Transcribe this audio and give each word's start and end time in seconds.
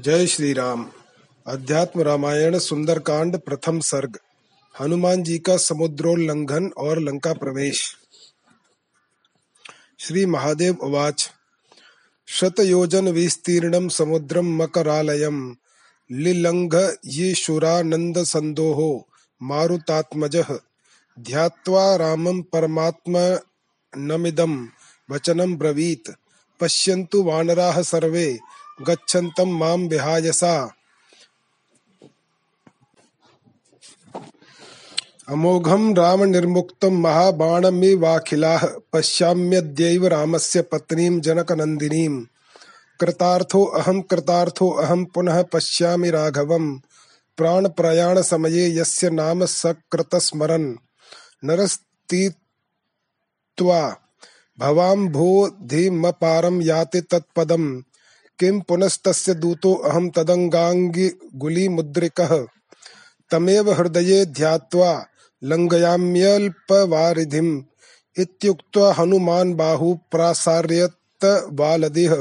जय 0.00 0.26
श्री 0.26 0.52
राम 0.52 0.86
अध्यात्म 1.46 2.00
रामायण 2.00 2.58
सुंदरकांड 2.58 3.38
प्रथम 3.38 3.80
सर्ग। 3.80 4.18
हनुमान 4.80 5.22
जी 5.22 5.38
का 5.38 5.56
समुद्रोल्लंघन 5.56 6.70
और 6.76 6.98
लंका 6.98 7.32
प्रवेश। 7.32 7.96
श्री 9.98 10.26
महादेव 10.26 10.74
उवाच। 10.74 11.30
शतयोजन 12.26 13.08
विस्तीर्णं 13.08 13.88
समुद्रं 13.88 14.42
मकरालयं। 14.42 15.54
लिलङ्घ 16.12 16.90
ये 17.06 17.34
शुरानंद 17.34 18.22
संदोहो। 18.22 19.08
मारुतात्मजः। 19.42 20.58
ध्यात्वा 21.20 21.96
रामं 21.96 22.42
परमात्मनमिदं। 22.42 24.66
वचनं 25.10 25.56
ब्रवीत्। 25.56 26.10
पश्यन्तु 26.60 27.22
वानराः 27.22 27.82
सर्वे। 27.82 28.38
गच्छन्तं 28.80 29.44
माँ 29.44 29.76
विहायसा 29.76 30.74
अमोघं 35.28 35.94
रामनिर्मुक्तं 35.94 36.90
महाबाणमिवाखिलाः 36.90 38.66
पश्याम्यद्यैव 38.92 40.06
रामस्य 40.06 40.62
पत्नीं 40.62 41.20
जनकनन्दिनीं। 41.20 42.24
कृतार्थोऽहं 43.00 44.00
कृतार्थोऽहं 44.00 45.04
पुनः 45.04 45.42
पश्यामि 45.42 46.10
राघवं। 46.10 46.78
प्राणप्रयाणसमये 47.36 48.78
यस्य 48.78 49.10
नाम 49.10 49.44
सकृतस्मरन्। 49.44 50.76
नरस्तीत्वा 51.44 53.96
भवाम्भोधिमपारं 54.58 56.62
याति 56.62 57.00
तत्पदम्। 57.00 57.82
किं 58.42 58.56
पुनस्तस्य 58.68 59.34
दूतोऽहं 59.34 60.10
तदङ्गाङ्गुलीमुद्रिकः 60.10 62.32
तमेव 63.30 63.72
हृदये 63.72 64.26
ध्यात्वा 64.26 65.06
लङ्घयाम्यल्पवारिधिम् 65.50 67.62
इत्युक्त्वा 68.18 68.86
हनुमान् 68.98 69.56
बाहु 69.60 69.88
प्रासार्यतवालदिः 70.12 72.12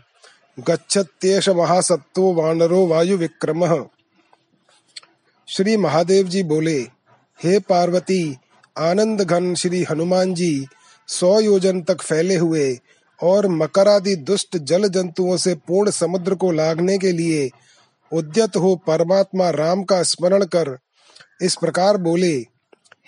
गच्छत्येष 0.60 1.48
महासत्त्वो 1.48 2.34
वानरो 2.34 2.86
वायुविक्रमः। 2.86 3.84
श्री 5.48 5.76
महादेव 5.76 6.28
जी 6.28 6.42
बोले, 6.42 6.86
हे 7.44 7.58
पार्वती 7.58 8.36
आनंद 8.78 9.22
घन 9.22 9.54
श्री 9.54 9.82
हनुमान 9.82 10.34
जी 10.34 10.66
सौ 11.08 11.40
योजन 11.40 11.82
तक 11.82 12.02
फैले 12.02 12.36
हुए 12.36 12.78
और 13.22 13.46
मकरादि 13.48 14.14
दुष्ट 14.16 14.56
जल 14.58 14.88
जंतुओं 14.88 15.36
से 15.36 15.54
पूर्ण 15.68 15.90
समुद्र 15.90 16.34
को 16.34 16.50
लागने 16.52 16.98
के 16.98 17.12
लिए 17.12 17.50
उद्यत 18.12 18.56
हो 18.56 18.74
परमात्मा 18.86 19.50
राम 19.50 19.82
का 19.82 20.02
स्मरण 20.02 20.44
कर 20.44 20.76
इस 21.42 21.56
प्रकार 21.56 21.96
बोले, 21.96 22.32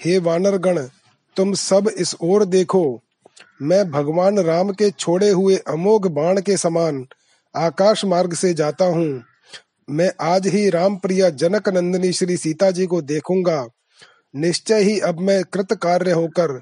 हे 0.05 0.19
वानर 0.19 0.57
गण 0.59 0.79
तुम 1.37 1.53
सब 1.55 1.91
इस 1.99 2.15
ओर 2.23 2.45
देखो। 2.45 3.01
मैं 3.63 3.91
भगवान 3.91 4.39
राम 4.39 4.71
के 4.71 4.91
छोड़े 4.91 5.31
हुए 5.31 5.57
अमोघ 5.69 6.07
बाण 6.07 6.41
के 6.41 6.57
समान 6.57 7.07
आकाश 7.55 8.05
मार्ग 8.05 8.35
से 8.35 8.53
जाता 8.55 8.85
हूँ। 8.85 9.23
मैं 9.89 10.11
आज 10.21 10.47
ही 10.47 10.69
राम 10.71 10.97
प्रिया 10.97 11.31
जनक 11.31 11.69
नंदिनी 11.69 12.13
श्री 12.13 12.37
सीता 12.37 12.71
जी 12.71 12.87
को 12.87 13.01
देखूँगा। 13.03 13.67
निश्चय 14.35 14.83
ही 14.83 14.99
अब 15.01 15.21
मैं 15.21 15.43
कृत 15.45 15.73
कार्य 15.73 16.13
होकर 16.13 16.61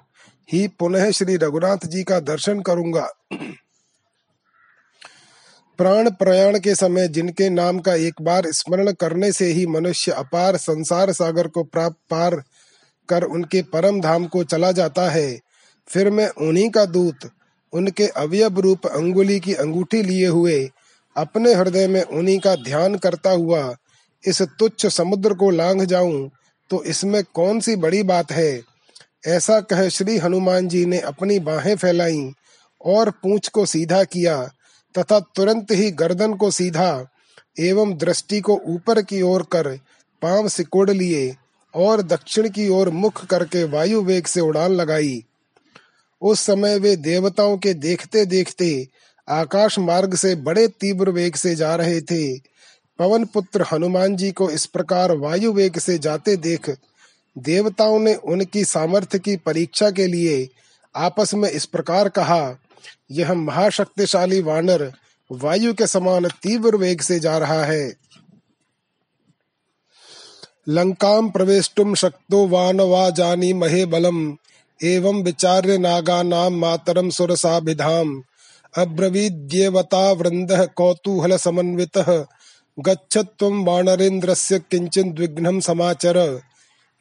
ही 0.53 0.67
पुनः 0.69 1.11
श्री 1.11 1.37
रघुनाथ 1.37 1.87
जी 1.87 2.03
का 2.03 2.21
दर्शन 2.21 2.61
करूँगा। 2.61 3.09
प्राण 5.79 6.11
प्रयाण 6.11 6.59
के 6.59 6.75
समय 6.75 7.09
जिनके 7.09 7.49
नाम 7.51 7.79
का 7.79 7.95
एक 7.95 8.23
बार 8.23 8.51
स्मरण 8.53 8.93
करने 8.93 9.33
से 9.33 9.47
ही 9.47 9.67
मनुष्य 9.67 10.13
अपार 10.13 10.57
संसार 10.57 11.13
सागर 11.13 11.49
को 11.49 11.63
प्राप्त 11.65 11.97
पार 12.11 12.35
कर 13.09 13.23
उनके 13.23 13.63
परम 13.63 14.01
धाम 14.01 14.27
को 14.27 14.43
चला 14.45 14.73
जाता 14.73 15.09
है। 15.11 15.39
फिर 15.89 16.11
मैं 16.11 16.29
उन्हीं 16.29 16.69
का 16.71 16.85
दूत, 16.87 17.31
उनके 17.73 18.07
अवयव 18.07 18.59
रूप 18.61 18.87
अंगुली 18.87 19.39
की 19.41 19.55
अंगूठी 19.55 20.03
लिए 20.03 20.27
हुए, 20.27 20.71
अपने 21.17 21.55
हृदय 21.55 21.87
में 21.89 22.03
उन्हीं 22.03 22.39
का 22.39 22.55
ध्यान 22.57 22.95
करता 22.95 23.31
हुआ, 23.31 23.75
इस 24.25 24.43
तुच्छ 24.43 24.87
समुद्र 24.87 25.35
को 25.35 25.51
लांघ 25.51 25.83
जाऊँ 25.85 26.31
तो 26.71 26.83
इसमें 26.85 27.23
कौन 27.35 27.61
सी 27.61 27.77
बड़ी 27.77 28.03
बात 28.03 28.33
है? 28.33 28.70
ऐसा 29.27 29.61
कह 29.61 29.89
श्री 29.89 30.19
हनुमान 30.19 30.69
जी 30.69 30.87
ने 30.87 30.99
अपनी 30.99 31.39
बाहें 31.39 31.77
फैलाई 31.77 32.33
और 32.85 33.11
पूंछ 33.11 33.49
को 33.49 33.67
सीधा 33.67 34.05
किया 34.05 34.47
तथा 34.99 35.21
तुरंत 35.21 35.67
ही 35.71 35.91
गर्दन 35.91 36.35
को 36.35 36.51
सीधा 36.51 37.09
एवं 37.59 37.97
दृष्टि 37.97 38.41
को 38.41 38.61
ऊपर 38.67 39.03
की 39.03 39.23
ओर 39.23 39.43
कर 39.43 39.69
पाँव 40.23 40.49
सिकोड़ 40.49 40.91
लिए 40.91 41.37
और 41.75 42.03
दक्षिण 42.03 42.49
की 42.49 42.69
ओर 42.69 42.91
मुख 42.91 43.27
करके 43.27 43.65
वायु 43.65 44.03
वेग 44.03 44.27
से 44.27 44.41
उड़ान 44.41 44.71
लगाई। 44.71 45.25
उस 46.23 46.41
समय 46.41 46.79
वे 46.79 46.97
देवताओं 46.97 47.59
के 47.59 47.75
देखते 47.75 48.27
देखते 48.27 48.89
आकाश 49.29 49.79
मार्ग 49.79 50.15
से 50.15 50.35
बड़े 50.35 50.69
तीव्र 50.69 51.11
वेग 51.11 51.35
से 51.35 51.55
जा 51.55 51.75
रहे 51.75 52.01
थे। 52.01 52.39
पवन 52.99 53.25
पुत्र 53.25 53.65
हनुमान 53.73 54.17
जी 54.17 54.31
को 54.31 54.51
इस 54.51 54.67
प्रकार 54.67 55.13
वायु 55.13 55.53
वेग 55.53 55.79
से 55.79 55.99
जाते 55.99 56.37
देख 56.37 56.77
देवताओं 57.39 57.99
ने 57.99 58.15
उनकी 58.15 58.65
सामर्थ्य 58.65 59.19
की 59.19 59.37
परीक्षा 59.37 59.91
के 59.91 60.07
लिए 60.07 60.49
आपस 60.97 61.35
में 61.35 61.51
इस 61.51 61.65
प्रकार 61.65 62.09
कहा, 62.09 62.57
यह 63.11 63.35
महाशक्तिशाली 63.35 64.43
वानर 64.43 64.93
वायु 65.33 65.75
के 65.75 65.87
समान 65.87 66.29
तीव्र 66.29 66.77
वेग 66.77 67.01
से 67.01 67.21
जा 67.21 67.39
रहा 67.39 67.65
है। 67.65 67.95
लंकां 70.69 71.31
प्रवेष्टुम 71.31 71.95
शक्तो 71.95 72.47
वान 72.47 72.81
वा 72.81 73.11
जानी 73.11 73.53
महे 73.53 73.87
बलम, 73.87 74.37
एवं 74.85 75.23
विचार्य 75.23 75.79
नागानां 75.79 76.51
मातरम 76.51 77.11
सुरसाभिधाम। 77.11 78.23
अब्रवीद्येवता 78.79 80.13
वृंदः 80.13 80.65
कौतूहल 80.65 81.37
समन्वितः, 81.37 82.27
गच्छत्वं 82.79 83.65
वानरेन्द्रस्य 83.65 84.59
किंचित् 84.59 85.21
विघ्नं 85.21 85.61
समाचर। 85.61 86.41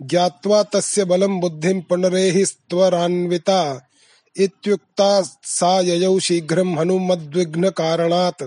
ज्ञात्वा 0.02 0.64
तस्य 0.64 1.06
बलं 1.06 1.40
बुद्धिं 1.40 1.82
पुनरेहिस्त्वरान्विता 1.82 3.90
इत्युक्ता 4.38 5.24
सा 5.44 5.80
ययौ 5.80 6.20
शीघ्रं 6.20 6.78
हनुमद्विघ्नकारणात्। 6.78 8.44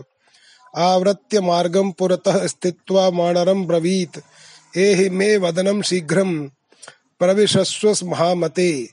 आवृत्य 0.76 1.40
मार्गं 1.40 1.90
पुरतः 1.90 2.46
स्थित्वा 2.46 3.08
वानरं 3.08 3.66
ब्रवीत्। 3.66 4.18
एहि 4.76 5.10
मे 5.10 5.36
वदनं 5.36 5.82
शीघ्रं 5.82 6.48
प्रविशस्व 7.18 7.96
महामते। 8.04 8.88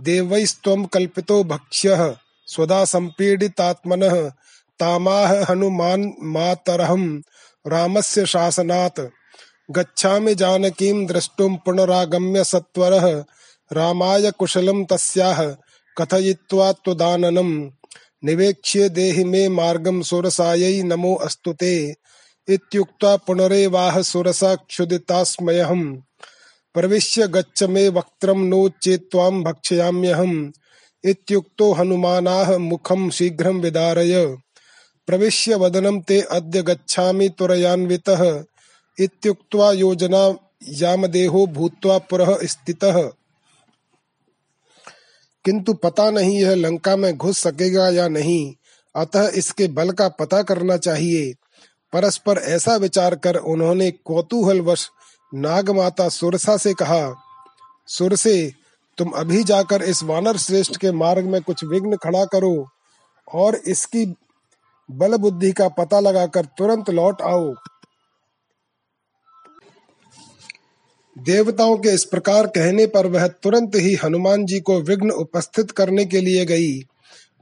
देवैस्त्वं 0.00 0.84
कल्पितो 0.84 1.44
भक्ष्यः। 1.44 2.16
स्वदा 2.46 2.84
सम्पीडितात्मनः। 2.84 4.32
तामाह 4.80 5.44
हनुमान् 5.44 6.10
मातरहं 6.22 7.22
रामस्य 7.66 8.26
शासनात्। 8.26 9.00
गच्छामि 9.70 10.34
जानकीं 10.34 11.06
द्रष्टुं 11.06 11.56
पुनरागम्य 11.56 12.44
सत्वरः। 12.44 13.24
रामाय 13.72 14.30
कुशलं 14.30 14.84
तस्याः, 14.84 15.56
कथयित्वा 15.98 16.74
निवेक्ष्य 18.24 18.88
देहि 18.88 19.24
मे 19.24 19.48
मार्गं 19.48 20.02
सुरसायै 20.02 20.82
नमो 20.82 21.14
अस्तु 21.14 21.52
ते। 21.52 21.94
इत्युक्त्वा 22.48 23.16
पुनरेवाह 23.16 24.02
सुरसा 24.02 24.54
क्षुदितास्मयहम्। 24.54 25.96
प्रविश्य 26.74 27.28
गच्छ 27.28 27.62
मे 27.62 27.88
वक्त्रं 27.88 28.38
नो 28.38 28.70
चेत्त्वां 28.82 29.42
भक्षयाम्यहम्। 29.42 30.50
इत्युक्तो 31.04 31.72
हनुमानाह 31.72 32.58
मुखं 32.58 33.10
शीघ्रं 33.10 33.60
विदारय। 33.60 34.36
प्रविश्य 35.06 35.54
वदनं 35.54 36.00
ते 36.00 36.20
अद्य 36.20 36.62
गच्छामि 36.62 37.28
त्वरयान्वितः 37.28 38.44
इत्युक्त्वा 39.00 39.72
योजना 39.72 40.38
यामदेहो 40.68 41.46
भूत्वा 41.46 41.98
पुरः 41.98 42.38
स्थितः। 42.42 43.02
किंतु 45.44 45.74
पता 45.74 46.10
नहीं 46.10 46.38
यह 46.38 46.54
लंका 46.54 46.96
में 46.96 47.16
घुस 47.16 47.38
सकेगा 47.38 47.88
या 47.88 48.08
नहीं, 48.08 48.54
अतः 48.94 49.28
इसके 49.28 49.68
बल 49.68 49.90
का 49.90 50.08
पता 50.08 50.42
करना 50.42 50.76
चाहिए। 50.76 51.32
परस्पर 51.92 52.38
ऐसा 52.38 52.76
विचार 52.76 53.14
कर 53.14 53.36
उन्होंने 53.36 53.90
कौतूहलवश 53.90 54.90
नागमाता 55.34 56.08
सुरसा 56.08 56.56
से 56.56 56.74
कहा, 56.74 57.14
सुरसे, 57.86 58.52
तुम 58.98 59.10
अभी 59.10 59.44
जाकर 59.44 59.82
इस 59.82 60.02
वानर 60.02 60.36
श्रेष्ठ 60.36 60.76
के 60.76 60.92
मार्ग 60.92 61.24
में 61.24 61.42
कुछ 61.42 61.64
विघ्न 61.64 61.96
खड़ा 61.96 62.24
करो 62.24 62.68
और 63.34 63.54
इसकी 63.54 64.14
बल 64.90 65.16
बुद्धि 65.16 65.52
का 65.52 65.68
पता 65.68 66.00
लगाकर 66.00 66.44
तुरंत 66.44 66.90
लौट 66.90 67.22
आओ। 67.22 67.54
देवताओं 71.20 71.76
के 71.76 71.88
इस 71.88 72.04
प्रकार 72.04 72.46
कहने 72.46 72.86
पर 72.86 73.06
वह 73.06 73.26
तुरंत 73.28 73.72
ही 73.74 73.94
हनुमान 73.94 74.46
जी 74.46 74.60
को 74.60 74.80
विघ्न 74.80 75.10
उपस्थित 75.10 75.70
करने 75.70 76.04
के 76.04 76.20
लिए 76.20 76.44
गई। 76.44 76.80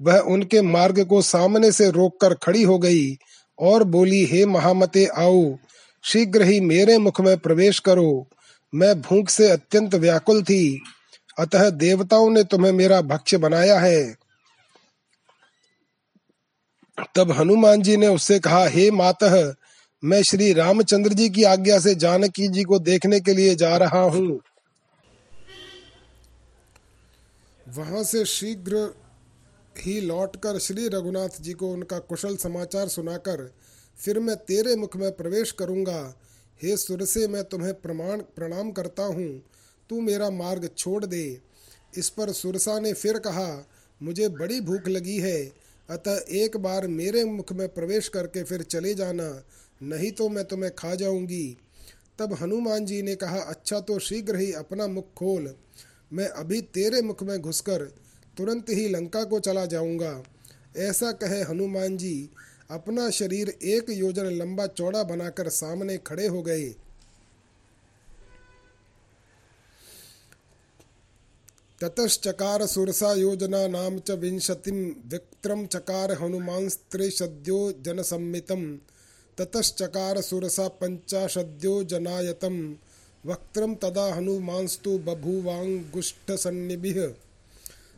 वह 0.03 0.19
उनके 0.19 0.63
मार्ग 0.63 1.05
को 1.05 1.23
सामने 1.23 1.73
से 1.73 1.91
रोककर 1.91 2.35
खड़ी 2.35 2.63
हो 2.63 2.79
गई 2.79 3.19
और 3.59 3.85
बोली, 3.85 4.25
हे 4.25 4.47
महामते, 4.47 5.07
आओ। 5.07 5.57
शीघ्र 6.05 6.43
ही 6.43 6.61
मेरे 6.61 6.99
मुख 6.99 7.21
में 7.21 7.39
प्रवेश 7.39 7.79
करो। 7.79 8.29
मैं 8.75 9.01
भूख 9.01 9.29
से 9.29 9.49
अत्यंत 9.49 9.95
व्याकुल 9.95 10.43
थी। 10.43 10.83
अतः 11.39 11.71
देवताओं 11.71 12.31
ने 12.31 12.45
तुम्हें 12.45 12.73
मेरा 12.73 13.01
भक्ष्य 13.01 13.37
बनाया 13.37 13.79
है। 13.79 14.17
तब 17.17 17.33
हनुमान 17.33 17.83
जी 17.83 17.97
ने 17.97 18.07
उससे 18.07 18.39
कहा, 18.39 18.67
हे 18.67 18.91
मातः 18.91 19.55
मैं 20.05 20.23
श्री 20.23 20.53
रामचंद्र 20.53 21.13
जी 21.13 21.29
की 21.29 21.43
आज्ञा 21.43 21.79
से 21.79 21.95
जानकी 21.95 22.49
जी 22.49 22.63
को 22.65 22.79
देखने 22.79 23.21
के 23.21 23.33
लिए 23.35 23.55
जा 23.55 23.77
रहा 23.77 24.01
हूँ। 24.01 24.41
वहाँ 27.69 28.05
से 28.05 28.25
शीघ्र 28.25 28.95
ही 29.79 30.01
लौटकर 30.01 30.59
श्री 30.59 30.89
रघुनाथ 30.89 31.41
जी 31.41 31.53
को 31.53 31.73
उनका 31.73 31.99
कुशल 31.99 32.37
समाचार 32.37 32.89
सुनाकर 32.89 33.55
फिर 33.99 34.19
मैं 34.19 34.37
तेरे 34.37 34.77
मुख 34.77 34.97
में 34.97 35.11
प्रवेश 35.13 35.53
करूँगा। 35.53 36.15
हे 36.63 36.77
सुर 36.77 37.05
से 37.05 37.29
मैं 37.29 37.45
तुम्हें 37.45 37.75
प्रमाण, 37.75 38.21
प्रणाम 38.21 38.71
करता 38.71 39.03
हूँ। 39.03 39.43
तू 39.91 40.01
मेरा 40.01 40.31
मार्ग 40.31 40.71
छोड़ 40.79 41.05
दे। 41.07 41.41
इस 41.97 42.09
पर 42.09 42.33
सुरसा 42.33 42.79
ने 42.81 42.93
फिर 42.93 43.19
कहा, 43.19 43.69
मुझे 44.03 44.29
बड़ी 44.29 44.61
भूख 44.61 44.89
लगी 44.89 45.19
है। 45.19 45.53
अतः 45.91 46.21
एक 46.31 46.57
बार 46.57 46.87
मेरे 46.87 47.25
मुख 47.25 47.53
में 47.53 47.69
प्रवेश 47.69 48.09
करके 48.09 48.43
फिर 48.43 48.63
चले 48.63 48.95
जाना। 48.95 49.45
नहीं 49.81 50.11
तो 50.13 50.29
मैं 50.29 50.45
तुम्हें 50.45 50.75
खा 50.75 50.95
जाऊँगी। 50.95 51.57
तब 52.19 52.33
हनुमान 52.41 52.87
जी 52.87 53.03
ने 53.03 53.15
कहा 53.15 53.41
अच्छा 53.41 53.81
तो 53.81 53.99
शीघ्र 53.99 54.37
ही 54.37 54.53
अपना 54.53 54.87
मुख 54.87 55.13
खोल। 55.15 55.55
मैं 56.13 56.29
अभी 56.29 56.61
तेरे 56.75 57.03
मुख 57.03 57.23
में 57.23 57.39
घुसकर 57.39 57.85
तुरंत 58.37 58.71
ही 58.71 58.89
लंका 58.89 59.25
को 59.25 59.41
चला 59.41 59.65
जाऊँगा। 59.67 60.23
ऐसा 60.77 61.13
कहे 61.13 61.43
हनुमान 61.43 61.97
जी। 61.97 62.29
अपना 62.71 63.09
शरीर 63.11 63.49
एक 63.49 63.91
योजन 63.91 64.27
लंबा 64.33 64.67
चौड़ा 64.67 65.03
बनाकर 65.05 65.49
सामने 65.49 65.97
खड़े 65.99 66.27
हो 66.27 66.43
गए। 66.43 66.69
ततश्चकार 71.81 72.67
सुरसा 72.67 73.13
योजना 73.13 73.67
नाम 73.69 73.99
च 73.99 74.11
विंशतिम 74.11 74.77
विक्रम 75.07 75.65
चकार 75.67 76.13
हनुमांस्त्रे 76.13 77.11
सद्यो 77.11 77.59
जनसम्मितम। 77.81 78.65
ततश्चकार 79.39 80.21
सुरसा 80.21 80.69
पंचाशद्यो 80.69 81.85
जनायतम। 81.85 82.77
वक्त्रम 83.27 83.75
तदा 83.75 84.15
हनुमांस्तु 84.15 84.99
बभूवांगुष्ठसन्निभिः 84.99 87.13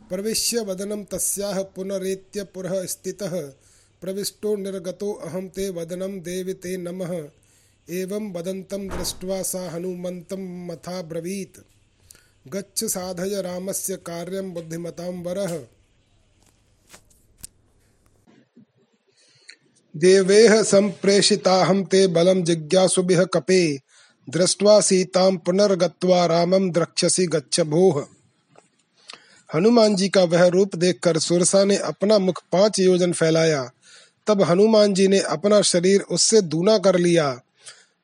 प्रविश्य 0.09 0.59
वदनं 0.59 1.03
तस्याः 1.03 1.61
पुनरेत्य 1.61 2.43
पुरः 2.43 2.85
स्थितः। 2.85 3.53
प्रविष्टो 4.01 4.55
निर्गतो 4.55 5.13
अहं 5.13 5.47
ते 5.47 5.69
वदनं 5.69 6.19
देवि 6.19 6.53
ते 6.53 6.77
नमः। 6.77 7.29
एवं 7.89 8.33
वदन्तं 8.33 8.87
दृष्ट्वा 8.87 9.41
सा 9.41 9.69
हनुमन्तं 9.69 10.67
मथा 10.67 11.01
ब्रवीत् 11.01 11.59
गच्छ 12.47 12.83
साधय 12.83 13.41
रामस्य 13.41 13.95
कार्यं 13.95 14.53
बुद्धिमतां 14.53 15.23
वरः। 15.23 15.67
देवेह 19.95 20.63
संप्रेषिताहं 20.63 21.83
ते 21.83 22.07
बलम 22.07 22.43
जिज्ञासुभिः 22.43 23.23
कपे। 23.23 23.77
दृष्ट्वा 24.29 24.79
सीतां 24.81 25.37
पुनर्गत्वा 25.37 26.25
रामम 26.25 26.71
द्रक्षसी 26.71 27.25
गच्छ 27.25 27.61
भोह 27.61 28.07
हनुमान 29.55 29.95
जी 29.95 30.09
का 30.09 30.23
वह 30.23 30.47
रूप 30.47 30.75
देखकर 30.75 31.17
सुरसा 31.17 31.63
ने 31.63 31.77
अपना 31.77 32.17
मुख 32.19 32.41
पाँच 32.51 32.79
योजन 32.79 33.11
फैलाया। 33.11 33.69
तब 34.27 34.41
हनुमान 34.41 34.93
जी 34.93 35.07
ने 35.07 35.19
अपना 35.19 35.61
शरीर 35.61 36.01
उससे 36.01 36.41
दूना 36.41 36.77
कर 36.77 36.95
लिया। 36.95 37.39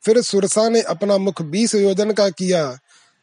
फिर 0.04 0.22
सुरसा 0.22 0.70
ने 0.70 0.82
अपना 0.82 1.18
मुख 1.18 1.42
बीस 1.42 1.76
योजन 1.76 2.12
का 2.12 2.30
किया। 2.30 2.80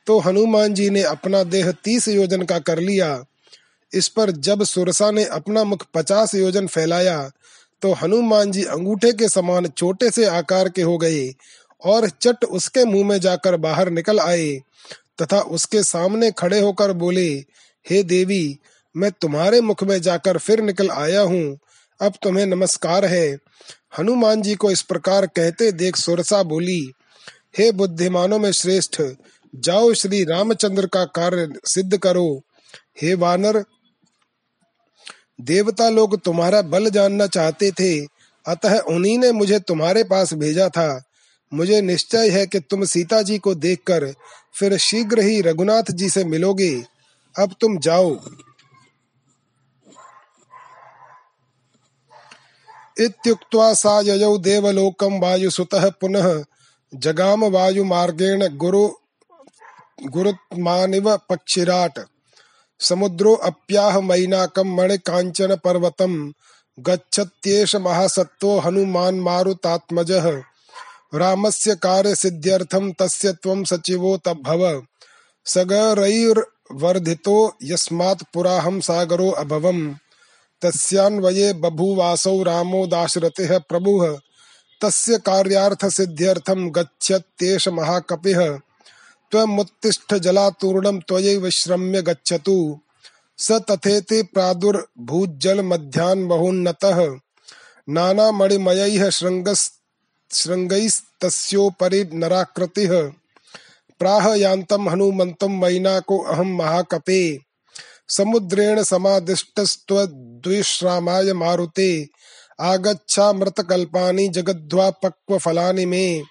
तो 0.06 0.18
हनुमान 0.18 0.74
जी 0.74 0.90
ने 0.90 1.02
अपना 1.02 1.42
देह 1.42 1.72
तीस 1.72 2.08
योजन 2.08 2.42
का 2.42 2.58
कर 2.58 2.78
लिया। 2.78 3.24
इस 3.92 4.08
पर 4.08 4.30
जब 4.30 4.64
सुरसा 4.64 5.10
ने 5.10 5.24
अपना 5.24 5.64
मुख 5.64 5.86
पचास 5.94 6.34
योजन 6.34 6.66
फैलाया 6.66 7.30
तो 7.82 7.92
हनुमान 7.92 8.50
जी 8.52 8.64
अंगूठे 8.64 9.12
के 9.12 9.28
समान 9.28 9.66
छोटे 9.68 10.10
से 10.10 10.24
आकार 10.26 10.68
के 10.68 10.82
हो 10.82 10.96
गए 10.98 11.28
और 11.82 12.08
चट 12.10 12.44
उसके 12.44 12.84
मुँह 12.84 13.08
में 13.08 13.18
जाकर 13.20 13.56
बाहर 13.56 13.90
निकल 13.90 14.20
आए 14.20 14.52
तथा 15.22 15.40
उसके 15.40 15.82
सामने 15.82 16.30
खड़े 16.30 16.60
होकर 16.60 16.92
बोले, 16.92 17.28
हे 17.86 18.02
देवी, 18.02 18.58
मैं 18.94 19.10
तुम्हारे 19.12 19.60
मुख 19.60 19.82
में 19.84 20.00
जाकर 20.02 20.38
फिर 20.38 20.60
निकल 20.60 20.90
आया 20.90 21.20
हूँ। 21.20 21.58
अब 22.00 22.12
तुम्हें 22.22 22.46
नमस्कार 22.46 23.04
है। 23.04 23.26
हनुमान 23.98 24.42
जी 24.42 24.54
को 24.54 24.70
इस 24.70 24.82
प्रकार 24.82 25.26
कहते 25.26 25.70
देख 25.72 25.96
सुरसा 25.96 26.42
बोली, 26.42 26.92
हे 27.58 27.70
बुद्धिमानों 27.72 28.38
में 28.38 28.50
श्रेष्ठ, 28.52 29.00
जाओ 29.54 29.92
श्री 29.94 30.24
रामचंद्र 30.24 30.86
का 30.86 31.04
कार्य 31.04 31.48
सिद्ध 31.64 31.96
करो। 31.96 32.42
हे 33.02 33.14
वानर 33.14 33.64
देवता 35.40 35.88
लोग 35.88 36.20
तुम्हारा 36.20 36.62
बल 36.62 36.90
जानना 36.90 37.26
चाहते 37.26 37.70
थे, 37.70 38.00
अतः 38.46 38.78
उन्हीं 38.78 39.18
ने 39.18 39.32
मुझे 39.32 39.58
तुम्हारे 39.58 40.04
पास 40.04 40.34
भेजा 40.34 40.68
था। 40.68 41.04
मुझे 41.54 41.80
निश्चय 41.80 42.30
है 42.30 42.46
कि 42.46 42.60
तुम 42.60 42.84
सीता 42.84 43.22
जी 43.22 43.38
को 43.38 43.54
देखकर 43.54 44.14
फिर 44.58 44.76
शीघ्र 44.76 45.20
ही 45.20 45.40
रघुनाथ 45.40 45.90
जी 45.90 46.10
से 46.10 46.24
मिलोगे। 46.24 46.84
अब 47.38 47.54
तुम 47.60 47.78
जाओ। 47.78 48.20
इत्युक्त्वा 53.00 53.74
सा 53.74 54.00
ययौ 54.00 54.38
देवलोकं 54.38 55.20
वायुसुतः 55.20 55.90
पुनः 55.90 56.44
जगाम 56.94 57.44
वायुमार्गेण 57.44 58.56
गुरु 58.56 58.88
गुरुत्मानिव 60.06 61.16
पक्षिराट। 61.16 61.98
समुद्रो 62.84 63.34
अप्याह 63.34 64.00
मैनाकम 64.00 64.68
मणिकांचन 64.76 65.56
पर्वतम 65.64 66.32
गच्छत्येष 66.80 67.76
महासत्तो 67.76 68.58
हनुमान 68.58 69.20
मारुतात्मजः। 69.20 70.26
रामस्य 71.14 71.74
कार्य 71.74 72.14
सिद्ध्यर्थम 72.14 72.92
तस्य 72.92 73.32
त्वं 73.32 73.64
सचिवो 73.64 74.16
तभव 74.16 74.82
सगरैर्वर्धितो 75.44 77.36
यस्मात् 77.62 78.24
पुराहं 78.34 78.80
सागरो 78.80 79.30
अभवम्। 79.30 79.94
तस्यान्वये 80.62 81.52
बभूवासौ 81.52 82.42
रामो 82.42 82.86
दाशरथिः 82.86 83.58
प्रभुः। 83.58 84.18
तस्य 84.80 85.18
कार्यार्थ 85.18 85.86
सिद्ध्यर्थम 85.88 86.70
गच्छत्येष 86.70 87.68
महाकपिः। 87.68 88.58
त्वमुत्तिष्ठ 89.34 90.14
जलातूर्णं 90.14 90.98
त्वयैव 90.98 91.50
श्रम्य 91.50 92.02
गच्छतु। 92.02 92.80
स 93.38 93.52
तथेति 93.52 94.22
प्रादुर्भूज्जलमध्यान्बहुन्नतः 94.22 97.16
नानामणिमयैः 97.88 99.10
शृङ्गस्, 99.10 99.70
शृङ्गैस्तस्योपरि 100.32 102.10
नराकृतिः। 102.12 103.12
प्राह 103.98 104.34
यान्तं 104.34 104.90
हनुमन्तं 104.90 105.60
मैनाको 105.60 106.18
अहं 106.18 106.44
महाकपे। 106.44 107.38
समुद्रेण 108.08 108.82
समादिष्टस्त्वद्विश्रामाय 108.82 111.32
मारुते। 111.32 112.08
आगच्छामृतकल्पानि 112.60 114.28
जगद्ध्वापक्वफलानि 114.28 115.86
मे। 115.86 116.22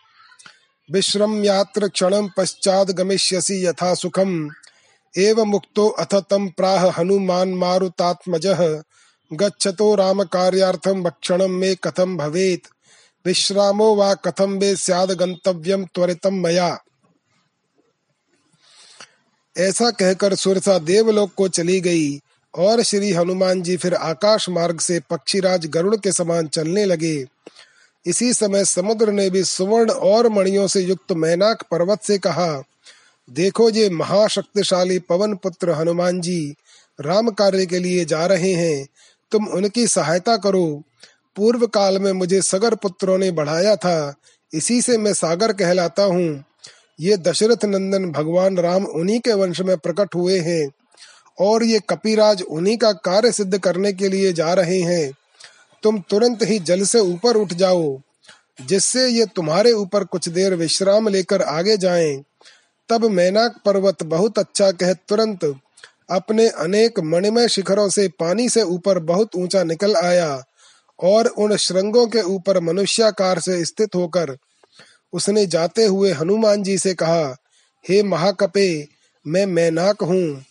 विश्रम्यात्र 0.93 1.88
क्षणं 1.88 2.27
पश्चात् 2.38 2.91
गमिष्यसि 2.91 3.67
यथा 3.67 3.95
सुखम्। 3.95 4.50
एव 5.17 5.43
मुक्तो 5.43 5.88
अथ 5.88 6.15
तं 6.15 6.50
प्राह 6.50 6.89
हनुमान् 6.89 7.55
मारुतात्मजः। 7.55 8.81
गच्छतो 9.33 9.95
रामकार्यार्थं 9.95 11.03
भक्षणं 11.03 11.47
मे 11.47 11.75
कथं 11.75 12.17
भवेत्। 12.17 12.67
विश्रामो 13.25 13.95
वा 13.95 14.13
कथं 14.13 14.59
वे 14.59 14.75
स्याद 14.75 15.12
गंतव्यम 15.12 15.85
त्वरितम 15.85 16.33
मया। 16.33 16.79
ऐसा 19.57 19.91
कहकर 19.91 20.35
सुरसा 20.35 20.77
देवलोक 20.77 21.33
को 21.33 21.47
चली 21.47 21.81
गई 21.81 22.19
और 22.57 22.81
श्री 22.81 23.12
हनुमान 23.12 23.62
जी 23.62 23.77
फिर 23.77 23.93
आकाश 23.93 24.50
मार्ग 24.50 24.79
से 24.79 25.00
पक्षीराज 25.00 25.65
गरुड़ 25.65 25.95
के 25.95 26.12
समान 26.12 26.47
चलने 26.47 26.85
लगे। 26.85 27.25
इसी 28.05 28.33
समय 28.33 28.65
समुद्र 28.65 29.12
ने 29.12 29.29
भी 29.29 29.43
सुवर्ण 29.43 29.91
और 29.91 30.29
मणियों 30.29 30.67
से 30.67 30.81
युक्त 30.81 31.12
मैनाक 31.12 31.63
पर्वत 31.72 32.01
से 32.01 32.17
कहा, 32.17 32.63
देखो 33.29 33.69
ये 33.69 33.89
महाशक्तिशाली 33.89 35.00
पवन 35.00 35.36
पुत्र 35.36 35.72
हनुमान 35.72 36.22
जी, 36.22 36.55
राम 37.00 37.29
कार्य 37.29 37.65
के 37.65 37.79
लिए 37.79 38.05
जा 38.05 38.25
रहे 38.25 38.53
हैं। 38.53 38.86
तुम 39.31 39.48
उनकी 39.48 39.88
सहायता 39.88 40.36
करो। 40.38 40.83
पूर्व 41.36 41.65
काल 41.67 42.00
में 42.00 42.12
मुझे 42.12 42.41
सगर 42.41 42.75
पुत्रों 42.75 43.17
ने 43.17 43.31
बढ़ाया 43.31 43.75
था, 43.75 44.13
इसी 44.53 44.81
से 44.81 44.98
मैं 44.98 45.13
सागर 45.13 45.53
कहलाता 45.53 46.03
हूँ। 46.03 46.43
ये 47.00 47.17
दशरथ 47.17 47.65
नंदन 47.65 48.12
भगवान 48.12 48.57
राम 48.57 48.86
उन्हीं 48.86 49.19
के 49.19 49.33
वंश 49.33 49.62
में 49.62 49.77
प्रकट 49.77 50.15
हुए 50.15 50.39
हैं 50.39 50.69
और 51.38 51.63
ये 51.63 51.79
कपिराज 51.89 52.41
उन्हीं 52.41 52.77
का 52.77 52.91
कार्य 52.91 53.31
सिद्ध 53.31 53.57
करने 53.57 53.93
के 53.93 54.10
लिए 54.10 54.33
जा 54.33 54.53
रहे 54.53 54.79
हैं। 54.79 55.12
तुम 55.83 55.99
तुरंत 55.99 56.43
ही 56.43 56.59
जल 56.59 56.83
से 56.83 56.99
ऊपर 56.99 57.35
उठ 57.35 57.53
जाओ, 57.53 57.99
जिससे 58.61 59.07
ये 59.07 59.25
तुम्हारे 59.25 59.71
ऊपर 59.71 60.03
कुछ 60.03 60.29
देर 60.29 60.55
विश्राम 60.55 61.07
लेकर 61.09 61.41
आगे 61.41 61.77
जाएँ। 61.77 62.23
तब 62.89 63.05
मैनाक 63.05 63.61
पर्वत 63.65 64.03
बहुत 64.03 64.39
अच्छा 64.39 64.71
कह 64.71 64.93
तुरंत 64.93 65.43
अपने 66.09 66.47
अनेक 66.47 66.99
मणिमय 66.99 67.47
शिखरों 67.47 67.87
से 67.89 68.07
पानी 68.19 68.49
से 68.49 68.61
ऊपर 68.61 68.99
बहुत 68.99 69.35
ऊँचा 69.35 69.63
निकल 69.63 69.95
आया 69.95 70.43
और 70.99 71.27
उन 71.27 71.55
श्रृंगों 71.57 72.05
के 72.07 72.21
ऊपर 72.21 72.59
मनुष्याकार 72.59 73.39
से 73.39 73.63
स्थित 73.65 73.95
होकर 73.95 74.35
उसने 75.13 75.45
जाते 75.45 75.85
हुए 75.85 76.11
हनुमान 76.11 76.63
जी 76.63 76.77
से 76.77 76.93
कहा, 76.93 77.35
हे 77.85 78.03
महाकपे, 78.03 78.87
मैं 79.25 79.45
मैनाक 79.45 80.03
हूँ 80.03 80.43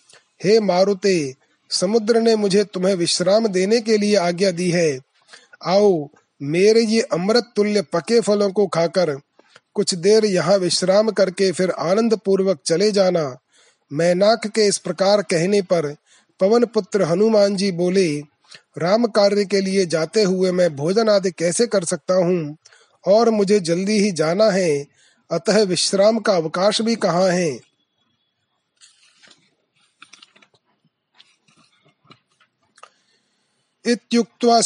हे 0.45 0.59
मारुते, 0.61 1.35
समुद्र 1.71 2.21
ने 2.21 2.37
मुझे 2.37 2.65
तुम्हें 2.65 2.95
विश्राम 2.95 3.47
देने 3.47 3.81
के 3.81 3.99
लिए 3.99 4.17
आज्ञा 4.17 4.51
दी 4.51 4.71
है 4.71 4.99
आओ, 5.67 6.09
मेरे 6.43 6.83
ये 6.83 7.01
अमृत 7.03 7.53
तुल्य 7.57 7.83
पके 7.83 8.21
फलों 8.21 8.51
को 8.51 8.67
खाकर 8.67 9.17
कुछ 9.75 9.95
देर 9.95 10.25
यहाँ 10.25 10.57
विश्राम 10.57 11.11
करके 11.11 11.53
फिर 11.53 11.71
आनंद 11.71 12.19
पूर्वक 12.25 12.61
चले 12.67 12.91
जाना। 12.93 13.37
मैनाक 13.93 14.47
के 14.47 14.67
इस 14.67 14.79
प्रकार 14.79 15.23
कहने 15.23 15.63
पर 15.63 15.97
पवन 16.41 16.65
पुत्र 16.65 17.03
हनुमान 17.03 17.57
जी 17.57 17.71
बोले, 17.73 18.21
राम 18.79 19.07
कार्य 19.07 19.45
के 19.45 19.61
लिए 19.61 19.87
जाते 19.87 20.23
हुए 20.23 20.51
मैं 20.51 20.77
भोजन 20.77 21.09
आदि 21.09 21.31
कैसे 21.31 21.67
कर 21.67 21.85
सकता 21.85 22.15
हूँ? 22.15 22.57
और 23.07 23.31
मुझे 23.31 23.61
जल्दी 23.61 23.99
ही 23.99 24.13
जाना 24.13 24.51
है, 24.51 24.87
अतः 25.31 25.63
विश्राम 25.63 26.19
का 26.19 26.37
अवकाश 26.37 26.81
भी 26.81 26.97
कहाँ 26.97 27.29
है? 27.29 27.73
इत्युक्त्वा 33.87 34.61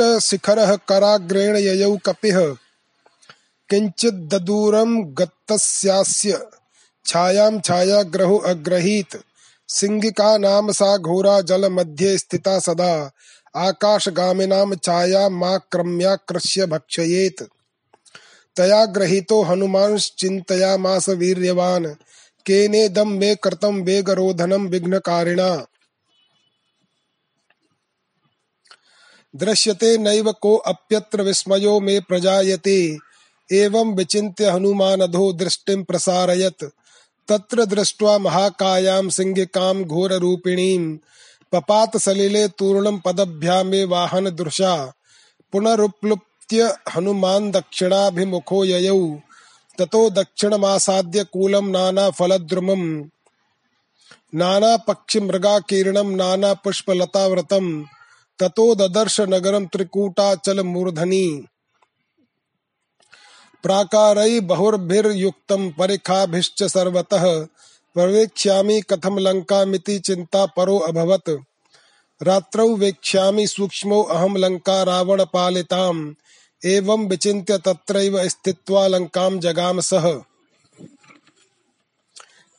स्पृष्टशिखरः 0.00 0.76
कराग्रेण 0.76 1.56
ययौ 1.56 1.96
कपिः। 1.96 2.38
किञ्चिद्दूरं 3.70 5.04
गतस्यास्य 5.04 6.46
छायां 7.06 7.60
छायाग्रहो 7.60 8.36
अग्रहीत। 8.38 9.20
सिंहिका 9.68 10.38
नाम 10.38 10.72
सा 10.72 10.96
घोरा 10.96 11.40
जल 11.40 11.72
मध्ये 11.72 12.18
स्थिता 12.18 12.58
सदा। 12.58 13.10
आकाशगामिनां 13.56 14.76
छायामाक्रम्याकृष्य 14.76 16.66
भक्षयेत्। 16.66 17.42
तया 18.56 18.84
ग्रहीतो 18.84 19.42
हनुमांश्चिन्तयामास 19.42 21.08
वीर्यवान्। 21.08 21.86
केनेदं 22.46 23.06
मे 23.06 23.34
कृतं 23.34 23.82
वेगरोधनं 23.82 24.68
विघ्नकारिणा। 24.68 25.66
दृश्यते 29.36 29.98
नैव 29.98 30.32
को 30.32 30.56
अप्यत्र 30.56 31.22
विस्मयो 31.22 31.80
मे 31.80 32.00
प्रजायते। 32.00 32.98
एवं 33.52 33.94
विचिन्त्य 33.94 34.50
हनुमानधो 34.50 35.32
दृष्टिं 35.32 35.84
प्रसारयत्। 35.84 36.64
तत्र 37.28 37.64
दृष्ट्वा 37.64 38.18
महाकायां 38.18 39.08
सिंहिकां 39.08 39.84
घोररूपिणीं। 39.84 40.98
पपात 41.52 41.96
सलिले 41.96 42.48
तूर्णं 42.48 42.98
पदभ्यामे 42.98 43.84
वाहन 43.84 44.24
दृशा। 44.24 44.92
पुनरुप्लुप्त्य 45.52 46.74
हनुमान् 46.94 47.52
दक्षिणाभिमुखो 47.52 48.64
ययौ। 48.64 49.18
ततो 49.78 50.10
दक्षिणमासाद्य 50.10 51.24
कूलं 51.24 51.72
नानाफलद्रुमम् 51.72 53.04
नानापक्षिमृगाकीर्णं 54.34 56.16
नानापुष्पलताव्रतम् 56.16 57.84
ततो 58.40 58.74
ददर्श 58.74 59.20
नगरम 59.20 59.66
त्रिकूटाचल 59.66 60.62
मूर्धनी। 60.62 61.26
प्राकारई 63.64 64.40
बहुर्भिर्युक्तम 64.40 65.70
परिखाभिश्च 65.70 66.62
सर्वतः। 66.62 67.26
प्रवेक्ष्यामि 67.96 68.80
कथम 68.80 69.18
लंका 69.18 69.64
मिति 69.64 69.98
चिंता 69.98 70.46
परो 70.46 70.78
अभवत। 70.78 71.38
रात्रौ 72.20 72.68
वेक्ष्यामि 72.76 73.46
सूक्ष्मो 73.46 74.02
अहम 74.02 74.36
लंका 74.36 74.82
रावण 74.82 75.24
पालिताम 75.24 76.14
एवं 76.64 77.06
विचिन्त्य 77.08 77.58
तत्रैव 77.58 78.28
स्थित्वा 78.28 78.86
लंकाम 78.86 79.38
जगाम 79.38 79.80
सह 79.80 80.08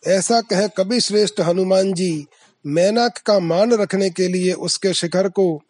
ऐसा 0.03 0.41
कह 0.41 0.67
कवि 0.67 1.01
श्रेष्ठ 1.01 1.39
हनुमान 1.39 1.93
जी 1.93 2.25
मैनाक 2.65 3.17
का 3.17 3.39
मान 3.39 3.73
रखने 3.73 4.09
के 4.09 4.27
लिए 4.27 4.53
उसके 4.53 4.93
शिखर 4.93 5.29
को 5.29 5.61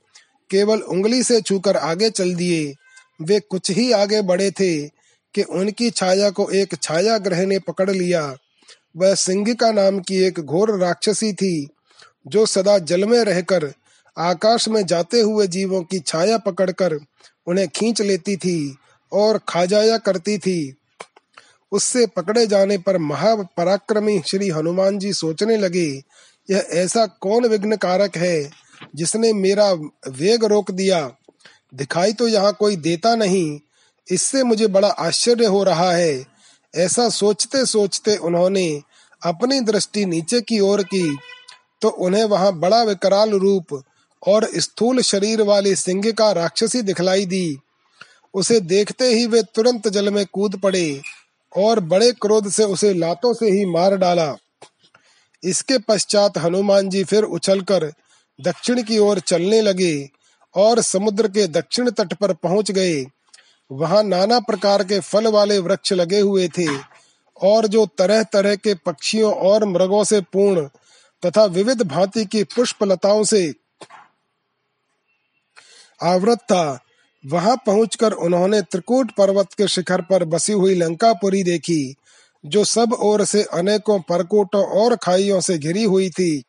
केवल 0.52 0.82
उंगली 0.82 1.24
से 1.24 1.40
छूकर 1.42 1.78
आगे 1.78 2.10
चल 2.10 2.34
दिए। 2.36 2.74
वे 3.22 3.40
कुछ 3.42 3.72
ही 3.72 3.92
आगे 3.92 4.22
बढ़े 4.22 4.50
थे 4.52 4.76
कि 5.36 5.44
उनकी 5.44 5.90
छाया 5.90 6.30
को 6.30 6.50
एक 6.52 6.76
छाया 6.76 7.18
ग्रह 7.18 7.46
ने 7.46 7.60
पकड़ 7.60 7.90
लिया। 7.90 8.24
वह 8.98 9.14
सिंगिका 9.16 9.72
नाम 9.72 10.00
की 10.00 10.18
एक 10.18 10.40
घोर 10.40 10.78
राक्षसी 10.80 11.32
थी, 11.34 11.68
जो 12.28 12.46
सदा 12.46 12.78
जल 12.80 13.06
में 13.06 13.20
रहकर 13.20 13.72
आकाश 14.18 14.68
में 14.68 14.86
जाते 14.86 15.20
हुए 15.20 15.48
जीवों 15.48 15.82
की 15.84 16.00
छाया 16.00 16.38
पकड़कर 16.38 17.00
उन्हें 17.48 17.68
खींच 17.68 18.02
लेती 18.02 18.36
थी 18.36 18.76
और 19.12 19.40
खा 19.50 19.66
जाया 19.66 19.98
करती 19.98 20.38
थी। 20.38 20.76
उससे 21.72 22.06
पकड़े 22.08 22.46
जाने 22.48 22.78
पर 22.78 22.98
महापराक्रमी 22.98 24.20
श्री 24.28 24.50
हनुमान 24.50 24.98
जी 25.00 25.14
सोचने 25.14 25.58
लगे, 25.58 25.88
यह 26.50 26.68
ऐसा 26.74 27.06
कौन 27.22 27.48
विघ्न 27.48 27.76
कारक 27.76 28.18
है 28.18 28.50
जिसने 28.96 29.32
मेरा 29.34 29.72
वेग 30.10 30.44
रोक 30.46 30.72
दिया, 30.72 31.10
दिखाई 31.74 32.14
तो 32.14 32.28
यहाँ 32.28 32.54
कोई 32.54 32.76
देता 32.78 33.16
नहीं, 33.16 33.60
इससे 34.08 34.44
मुझे 34.44 34.68
बड़ा 34.70 34.88
आश्चर्य 34.90 35.46
हो 35.46 35.64
रहा 35.64 35.92
है। 35.92 36.26
ऐसा 36.74 37.08
सोचते 37.10 37.66
सोचते 37.66 38.16
उन्होंने 38.18 38.82
अपनी 39.22 39.60
दृष्टि 39.62 40.06
नीचे 40.06 40.42
की 40.42 40.60
ओर 40.62 40.84
की 40.84 41.18
तो 41.82 41.90
उन्हें 42.00 42.24
वहाँ 42.26 42.52
बड़ा 42.60 42.82
विकराल 42.84 43.32
रूप 43.32 43.82
और 44.24 44.48
स्थूल 44.56 45.02
शरीर 45.02 45.42
वाली 45.42 45.76
सिंह 45.76 46.12
का 46.12 46.32
राक्षसी 46.32 46.82
दिखलाई 46.82 47.26
दी। 47.26 47.58
उसे 48.34 48.60
देखते 48.62 49.06
ही 49.06 49.26
वे 49.28 49.42
तुरंत 49.56 49.88
जल 49.88 50.10
में 50.10 50.26
कूद 50.26 50.60
पड़े 50.60 51.02
और 51.54 51.80
बड़े 51.86 52.12
क्रोध 52.22 52.50
से 52.50 52.64
उसे 52.66 52.94
लातों 52.94 53.34
से 53.34 53.50
ही 53.50 53.66
मार 53.66 53.96
डाला। 53.98 54.36
इसके 55.44 55.78
पश्चात 55.80 56.38
हनुमान 56.38 56.90
जी 56.90 57.04
फिर 57.04 57.24
उछलकर 57.26 57.92
दक्षिण 58.42 58.82
की 58.84 58.98
ओर 58.98 59.20
चलने 59.20 59.62
लगे 59.62 60.10
और 60.56 60.82
समुद्र 60.82 61.28
के 61.28 61.48
दक्षिण 61.48 61.90
तट 61.90 62.14
पर 62.14 62.34
पहुँच 62.34 62.72
गए। 62.72 63.06
वहाँ 63.72 64.04
नाना 64.04 64.40
प्रकार 64.40 64.84
के 64.84 65.00
फल 65.00 65.28
वाले 65.28 65.58
वृक्ष 65.60 65.94
लगे 65.94 66.20
हुए 66.20 66.48
थे 66.48 66.68
और 67.42 67.68
जो 67.68 67.86
तरह 67.98 68.24
तरह 68.24 68.56
के 68.56 68.74
पक्षियों 68.76 69.34
और 69.34 69.66
मृगों 69.66 70.04
से 70.04 70.22
पूर्ण 70.34 70.68
तथा 71.24 71.46
विविध 71.46 71.82
भांति 71.84 72.26
की 72.26 72.44
पुष्प 72.46 72.84
लताओं 72.84 73.24
से 73.24 73.54
आवृत 76.02 76.40
था। 76.40 76.80
वहाँ 77.24 77.56
पहुंचकर 77.66 78.12
उन्होंने 78.12 78.62
त्रिकूट 78.62 79.12
पर्वत 79.12 79.54
के 79.54 79.68
शिखर 79.68 80.02
पर 80.02 80.24
बसी 80.26 80.54
हुई 80.54 80.76
लंकापुरी 80.76 81.44
देखी, 81.44 81.96
जो 82.44 82.64
सब 82.66 82.94
ओर 82.94 83.24
से 83.26 83.44
अनेकों 83.54 84.00
परकोटों 84.00 84.64
और 84.82 84.96
खाइयों 84.96 85.42
से 85.42 85.58
घिरी 85.58 85.84
हुई 85.84 86.10
थी। 86.10 86.44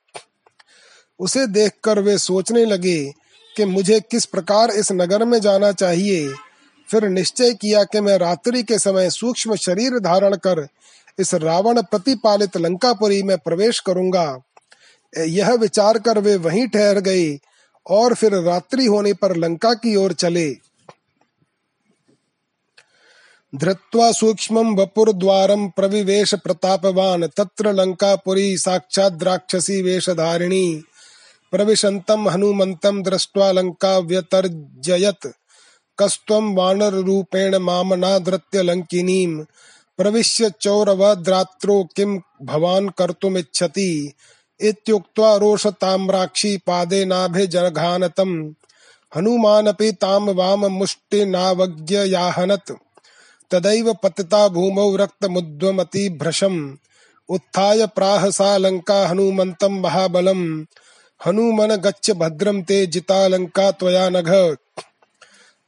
उसे 1.22 1.46
देखकर 1.46 1.98
वे 1.98 2.16
सोचने 2.18 2.64
लगे 2.64 3.12
कि 3.56 3.64
मुझे 3.64 4.00
किस 4.00 4.24
प्रकार 4.24 4.70
इस 4.70 4.92
नगर 4.92 5.24
में 5.24 5.38
जाना 5.40 5.72
चाहिए। 5.72 6.28
फिर 6.88 7.08
निश्चय 7.08 7.52
किया 7.54 7.84
कि 7.84 8.00
मैं 8.00 8.16
रात्रि 8.18 8.62
के 8.62 8.78
समय 8.78 9.10
सूक्ष्म 9.10 9.56
शरीर 9.56 9.98
धारण 9.98 10.36
कर 10.36 10.66
इस 11.18 11.34
रावण 11.34 11.82
प्रतिपालित 11.82 12.56
लंकापुरी 12.56 13.22
में 13.22 13.36
प्रवेश 13.38 13.80
करूँगा। 13.80 14.42
यह 15.12 15.52
विचार 15.52 15.98
कर 15.98 16.18
वे 16.18 16.36
वहीं 16.36 16.66
ठहर 16.68 16.98
गए 17.00 17.38
और 17.86 18.14
फिर 18.14 18.34
रात्रि 18.34 18.86
होने 18.86 19.12
पर 19.12 19.36
लंका 19.36 19.72
की 19.74 19.96
ओर 19.96 20.12
चले। 20.12 20.50
धृत्वा 23.52 24.10
सूक्ष्मं 24.12 24.76
वपुर्द्वारं 24.76 25.68
प्रविवेश 25.68 26.34
प्रतापवान, 26.34 27.26
तत्र 27.26 27.72
लंकापुरी 27.72 28.56
साक्षात 28.58 29.12
द्राक्षसी 29.12 29.82
वेशधारिणी। 29.82 30.82
प्रविशन्तं 31.52 32.30
हनुमन्तं 32.30 33.02
दृष्ट्वा 33.02 33.52
लङ्का 33.52 33.99
व्यतर्जयत् 33.99 35.26
कस्त्वं 35.99 36.54
वानररूपेण 36.54 37.59
मामनादृत्य 37.59 38.62
लङ्किनीम्। 38.62 39.44
प्रविश्य 39.99 40.52
चौरवद्रात्रो 40.61 41.88
किं 41.97 42.21
भवान् 42.42 42.90
कर्तुमिच्छति। 42.99 44.12
इत्युक्त्वा 44.61 45.37
रोषताम्राक्षी 45.37 46.56
पादेनाभिजघानतम् 46.56 48.52
हनुमानपि 49.16 49.92
तां 49.92 50.35
वाममुष्टिनावज्ञयाहनत्। 50.35 52.73
तदैव 53.50 53.94
पतिता 53.94 54.49
भूमौ 54.49 54.97
रक्तमुद्वमति 54.97 56.09
भृशम् 56.09 56.76
उत्थाय 57.28 57.87
प्राह 57.87 58.30
सा 58.30 58.56
लङ्का 58.56 59.09
हनुमन्तं 59.09 59.80
महाबलम्। 59.80 60.64
हनुमन 61.26 61.76
गच्छ 61.76 62.10
भद्रं 62.10 62.62
ते 62.62 62.86
जितालंका 62.86 63.70
त्वया 63.70 64.08
नघ। 64.08 64.56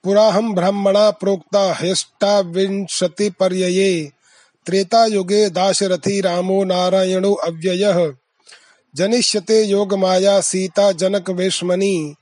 पुराहं 0.05 0.55
ब्राह्मणा 0.55 1.11
प्रोक्ता 1.11 1.73
ह्यष्टाविंशतिपर्यये 1.73 4.11
त्रेतायुगे 4.67 5.51
दाशरथी 5.51 6.21
रामो 6.21 6.65
नारायणो 6.65 7.35
अव्ययः। 7.35 8.13
जनिष्यते 8.95 9.63
योगमाया 9.63 10.41
सीता 10.41 10.93
जनक 10.93 11.31
वेश्मनि। 11.31 12.15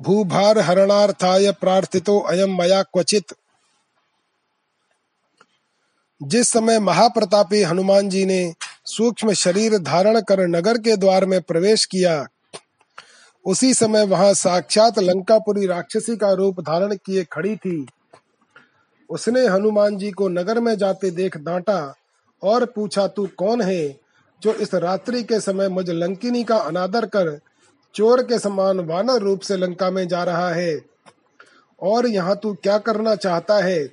भूभार 0.00 0.58
हरणार्थाय 0.58 1.52
प्रार्थितो 1.52 2.20
अयम 2.20 2.62
मया 2.62 2.82
क्वचित। 2.82 3.24
जिस 6.22 6.48
समय 6.48 6.78
महाप्रतापी 6.78 7.62
हनुमान 7.62 8.08
जी 8.08 8.24
ने 8.24 8.54
सूक्ष्म 8.84 9.32
शरीर 9.32 9.78
धारण 9.78 10.20
कर 10.20 10.46
नगर 10.46 10.78
के 10.78 10.96
द्वार 10.96 11.24
में 11.24 11.42
प्रवेश 11.42 11.84
किया 11.84 12.26
उसी 13.48 13.74
समय 13.74 14.04
वहाँ 14.04 14.34
साक्षात 14.34 14.98
लंकापुरी 14.98 15.66
राक्षसी 15.66 16.16
का 16.16 16.32
रूप 16.32 16.60
धारण 16.60 16.94
किए 16.94 17.24
खड़ी 17.24 17.56
थी। 17.56 17.86
उसने 19.10 19.46
हनुमान 19.46 19.96
जी 19.96 20.10
को 20.10 20.28
नगर 20.28 20.60
में 20.60 20.76
जाते 20.78 21.10
देख 21.10 21.36
डांटा 21.36 21.94
और 22.42 22.64
पूछा, 22.64 23.06
तू 23.06 23.28
कौन 23.36 23.62
है 23.62 24.00
जो 24.42 24.52
इस 24.52 24.74
रात्रि 24.74 25.22
के 25.22 25.40
समय 25.40 25.68
मुझ 25.68 25.90
लंकिनी 25.90 26.44
का 26.44 26.56
अनादर 26.56 27.06
कर 27.06 27.40
चोर 27.94 28.22
के 28.22 28.38
समान 28.38 28.80
वानर 28.80 29.18
रूप 29.18 29.40
से 29.40 29.56
लंका 29.56 29.90
में 29.90 30.08
जा 30.08 30.24
रहा 30.24 30.50
है? 30.50 30.80
और 31.82 32.06
यहाँ 32.06 32.36
तू 32.36 32.54
क्या 32.54 32.78
करना 32.78 33.14
चाहता 33.14 33.58
है? 33.64 33.90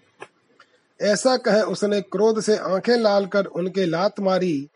ऐसा 1.02 1.38
कह 1.38 1.62
उसने 1.62 2.02
क्रोध 2.02 2.42
से 2.42 2.58
आँखें 2.58 2.98
लाल 2.98 3.26
कर 3.26 3.46
उनके 3.46 3.86
लात 3.86 4.20
मारी। 4.20 4.70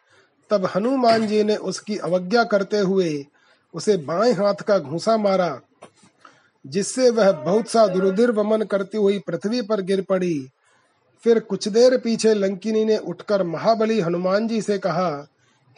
तब 0.49 0.69
हनुमान 0.75 1.27
जी 1.27 1.43
ने 1.43 1.55
उसकी 1.55 1.97
अवज्ञा 1.97 2.43
करते 2.43 2.77
हुए 2.77 3.25
उसे 3.73 3.97
बाएँ 3.97 4.33
हाथ 4.33 4.53
का 4.53 4.79
घूसा 4.79 5.17
मारा, 5.17 5.61
जिससे 6.67 7.09
वह 7.09 7.31
बहुत 7.31 7.67
सा 7.67 7.87
दुरुधिर 7.87 8.31
वमन 8.31 8.61
करती 8.61 8.97
हुई 8.97 9.19
पृथ्वी 9.19 9.61
पर 9.61 9.81
गिर 9.81 10.01
पड़ी। 10.01 10.49
फिर 11.23 11.39
कुछ 11.39 11.67
देर 11.67 11.97
पीछे 11.97 12.33
लंकिनी 12.33 12.85
ने 12.85 12.97
उठकर 12.97 13.43
महाबली 13.43 13.99
हनुमान 13.99 14.47
जी 14.47 14.61
से 14.61 14.77
कहा, 14.77 15.27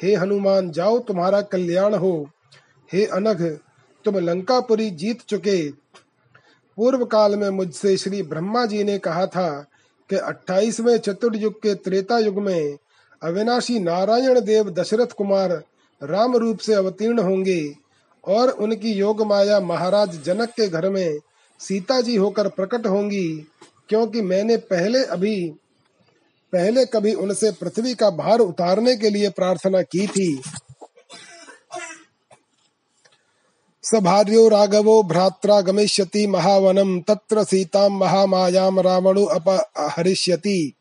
हे 0.03 0.15
हनुमान, 0.15 0.71
जाओ, 0.71 0.99
तुम्हारा 0.99 1.41
कल्याण 1.41 1.93
हो। 1.93 2.29
हे 2.93 3.05
अनघ, 3.05 3.57
तुम 4.05 4.17
लंकापुरी 4.17 4.89
जीत 4.91 5.21
चुके। 5.21 5.71
पूर्व 6.77 7.05
काल 7.05 7.35
में 7.35 7.49
मुझसे 7.49 7.97
श्री 7.97 8.23
ब्रह्मा 8.23 8.65
जी 8.65 8.83
ने 8.83 8.97
कहा 8.99 9.25
था 9.25 9.65
कि 10.09 10.15
अट्ठाईसवें 10.15 10.97
चतुर्युग 10.97 11.53
के 11.53 11.75
त्रेता 11.75 12.19
युग 12.19 12.41
में 12.41 12.77
अविनाशी 13.23 13.79
नारायण 13.79 14.39
देव 14.39 14.69
दशरथ 14.69 15.07
कुमार 15.07 15.63
राम 16.03 16.35
रूप 16.35 16.57
से 16.57 16.73
अवतीर्ण 16.73 17.19
होंगे। 17.19 17.80
और 18.23 18.49
उनकी 18.49 18.91
योग 18.91 19.21
माया 19.21 19.59
महाराज 19.59 20.21
जनक 20.23 20.49
के 20.49 20.67
घर 20.67 20.89
में 20.89 21.19
सीता 21.59 22.01
जी 22.01 22.15
होकर 22.15 22.47
प्रकट 22.47 22.87
होंगी, 22.87 23.27
क्योंकि 23.89 24.21
मैंने 24.21 24.57
पहले 24.57 25.03
अभी, 25.05 25.49
पहले 26.53 26.85
कभी 26.85 27.13
उनसे 27.13 27.51
पृथ्वी 27.51 27.93
का 27.95 28.09
भार 28.09 28.39
उतारने 28.39 28.95
के 28.95 29.09
लिए 29.09 29.29
प्रार्थना 29.29 29.81
की 29.81 30.07
थी। 30.07 30.41
सभार्यो 33.83 34.47
राघवो 34.49 35.01
भ्रात्रा 35.03 35.61
गमिष्यति 35.61 36.27
महावनम 36.27 36.99
तत्र 37.01 37.43
सीतां 37.43 37.89
महामायां 37.89 38.81
रावणो 38.81 39.25
अपहरिष्यति 39.25 40.73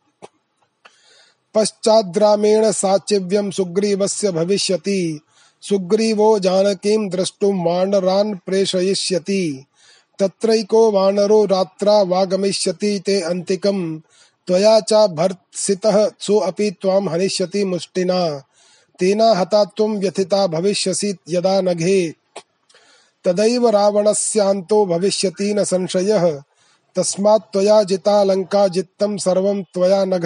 पश्चाद्रामेण 1.54 2.70
साचिव्यम 2.72 3.50
सुग्रीवस्य 3.50 4.32
भविष्यति। 4.32 5.20
सुग्रीवो 5.60 6.38
जानकीं 6.38 7.08
द्रष्टुं 7.08 7.64
वानरान् 7.64 8.34
प्रेषयिष्यति। 8.34 9.64
तत्रैको 10.18 10.90
वानरो 10.90 11.44
रात्रा 11.44 12.02
वागमिष्यति 12.02 13.02
ते 13.06 13.20
अन्तिकम् 13.20 14.00
त्वया 14.46 14.80
च 14.80 14.92
भर्त्सितः 14.92 16.10
सोऽपि 16.20 16.70
त्वां 16.70 17.08
हनिष्यति 17.08 17.64
मुष्टिना। 17.64 18.42
तेना 18.98 19.32
हता 19.32 19.64
त्वं 19.64 19.98
व्यथिता 19.98 20.46
भविष्यसि 20.46 21.16
यदा 21.28 21.60
नघे। 21.60 22.14
तदैव 23.24 23.68
रावणस्यान्तो 23.68 24.86
भविष्यति 24.86 25.54
न 25.54 25.64
संशयः। 25.64 26.42
तस्मात् 26.96 27.52
त्वया 27.52 27.82
जिता 27.82 28.24
लङ्का 28.24 28.68
जित्तं 28.68 29.16
सर्वं 29.16 29.62
त्वया 29.62 30.04
नघ। 30.04 30.24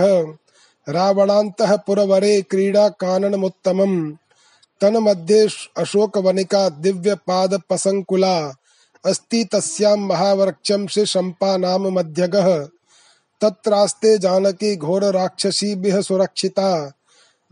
रावणान्तः 0.89 1.77
पुरवरे 1.77 2.43
क्रीडा 2.43 2.89
काननमुत्तमम्। 2.89 4.13
तन्मध्ये 4.85 5.49
अशोकवनिका 5.77 6.69
दिव्यपादपसङ्कुला 6.69 8.53
अस्ति 9.05 9.49
तस्यां 9.53 9.99
महावृक्षं 9.99 10.87
श्रीशम्पा 10.87 11.57
नाम 11.57 11.89
मध्यगः। 11.89 12.69
तत्रास्ते 13.41 14.19
जानकी 14.19 14.77
घोरराक्षसीभिः 14.77 16.01
सुरक्षिता। 16.01 16.93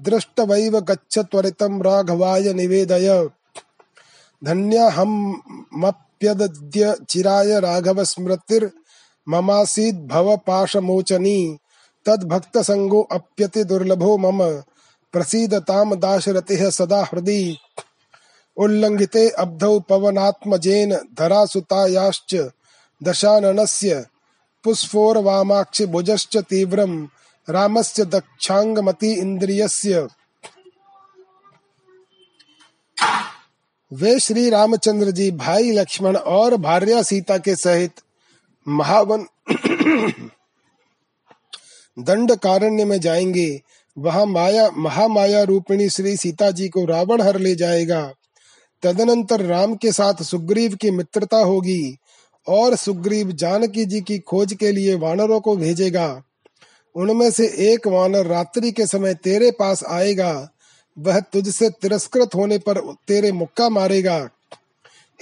दृष्टवैव 0.00 0.80
गच्छ 0.80 1.18
त्वरितं 1.18 1.82
राघवाय 1.82 2.52
निवेदय। 2.52 3.28
धन्याहमप्यदद्य 4.44 6.96
चिराय 7.08 7.60
राघव 7.60 8.04
स्मृतिर्ममासीद् 8.04 10.08
भवपाशमोचनी 10.08 11.58
तद्भक्तसङ्गो 12.06 13.08
अप्यति 13.12 13.64
दुर्लभो 13.64 14.18
मम। 14.18 14.62
प्रसीदताम 15.12 15.94
दाशरथिः 15.94 16.70
सदा 16.70 17.02
हृदि। 17.04 17.58
उल्लङ्घिते 18.56 19.28
अब्धौ 19.28 19.80
पवनात्मजेन 19.80 20.94
धरासुतायाश्च 21.18 22.34
दशाननस्य 23.02 24.06
पुष्पोर्वामाक्षि 24.64 25.86
भुजश्च 25.86 26.36
तीव्रं 26.36 27.06
रामस्य 27.48 28.04
दक्षाङ्गमति 28.04 29.12
इन्द्रियस्य। 29.12 30.08
वे 33.92 34.18
श्री 34.20 34.50
रामचंद्र 34.50 35.10
जी 35.10 35.30
भाई 35.30 35.70
लक्ष्मण 35.70 36.16
और 36.16 36.56
भार्या 36.56 37.02
सीता 37.02 37.38
के 37.38 37.56
सहित 37.56 37.92
महावन 38.68 39.26
दंड 41.98 42.32
कारण्य 42.36 42.84
में 42.84 43.00
जाएँगे। 43.00 43.60
वहाँ 43.98 44.26
माया, 44.26 44.70
महामाया 44.70 45.42
रूपिणी 45.42 45.88
श्री 45.88 46.16
सीता 46.16 46.50
जी 46.50 46.68
को 46.68 46.84
रावण 46.84 47.22
हर 47.22 47.38
ले 47.38 47.54
जाएगा। 47.54 48.12
तदनंतर 48.82 49.40
राम 49.40 49.74
के 49.74 49.92
साथ 49.92 50.22
सुग्रीव 50.22 50.74
की 50.74 50.90
मित्रता 50.90 51.36
होगी 51.36 51.96
और 52.48 52.76
सुग्रीव 52.76 53.32
जानकी 53.32 53.84
जी 53.84 54.00
की 54.00 54.18
खोज 54.18 54.54
के 54.54 54.72
लिए 54.72 54.94
वानरों 54.94 55.40
को 55.40 55.56
भेजेगा। 55.56 56.22
उनमें 56.94 57.30
से 57.30 57.46
एक 57.46 57.86
वानर 57.86 58.26
रात्रि 58.26 58.72
के 58.72 58.86
समय 58.86 59.14
तेरे 59.14 59.50
पास 59.50 59.84
आएगा। 59.84 60.48
वह 60.98 61.20
तुझसे 61.20 61.70
तिरस्कृत 61.70 62.34
होने 62.34 62.58
पर 62.58 62.78
तेरे 63.08 63.32
मुक्का 63.32 63.68
मारेगा। 63.68 64.28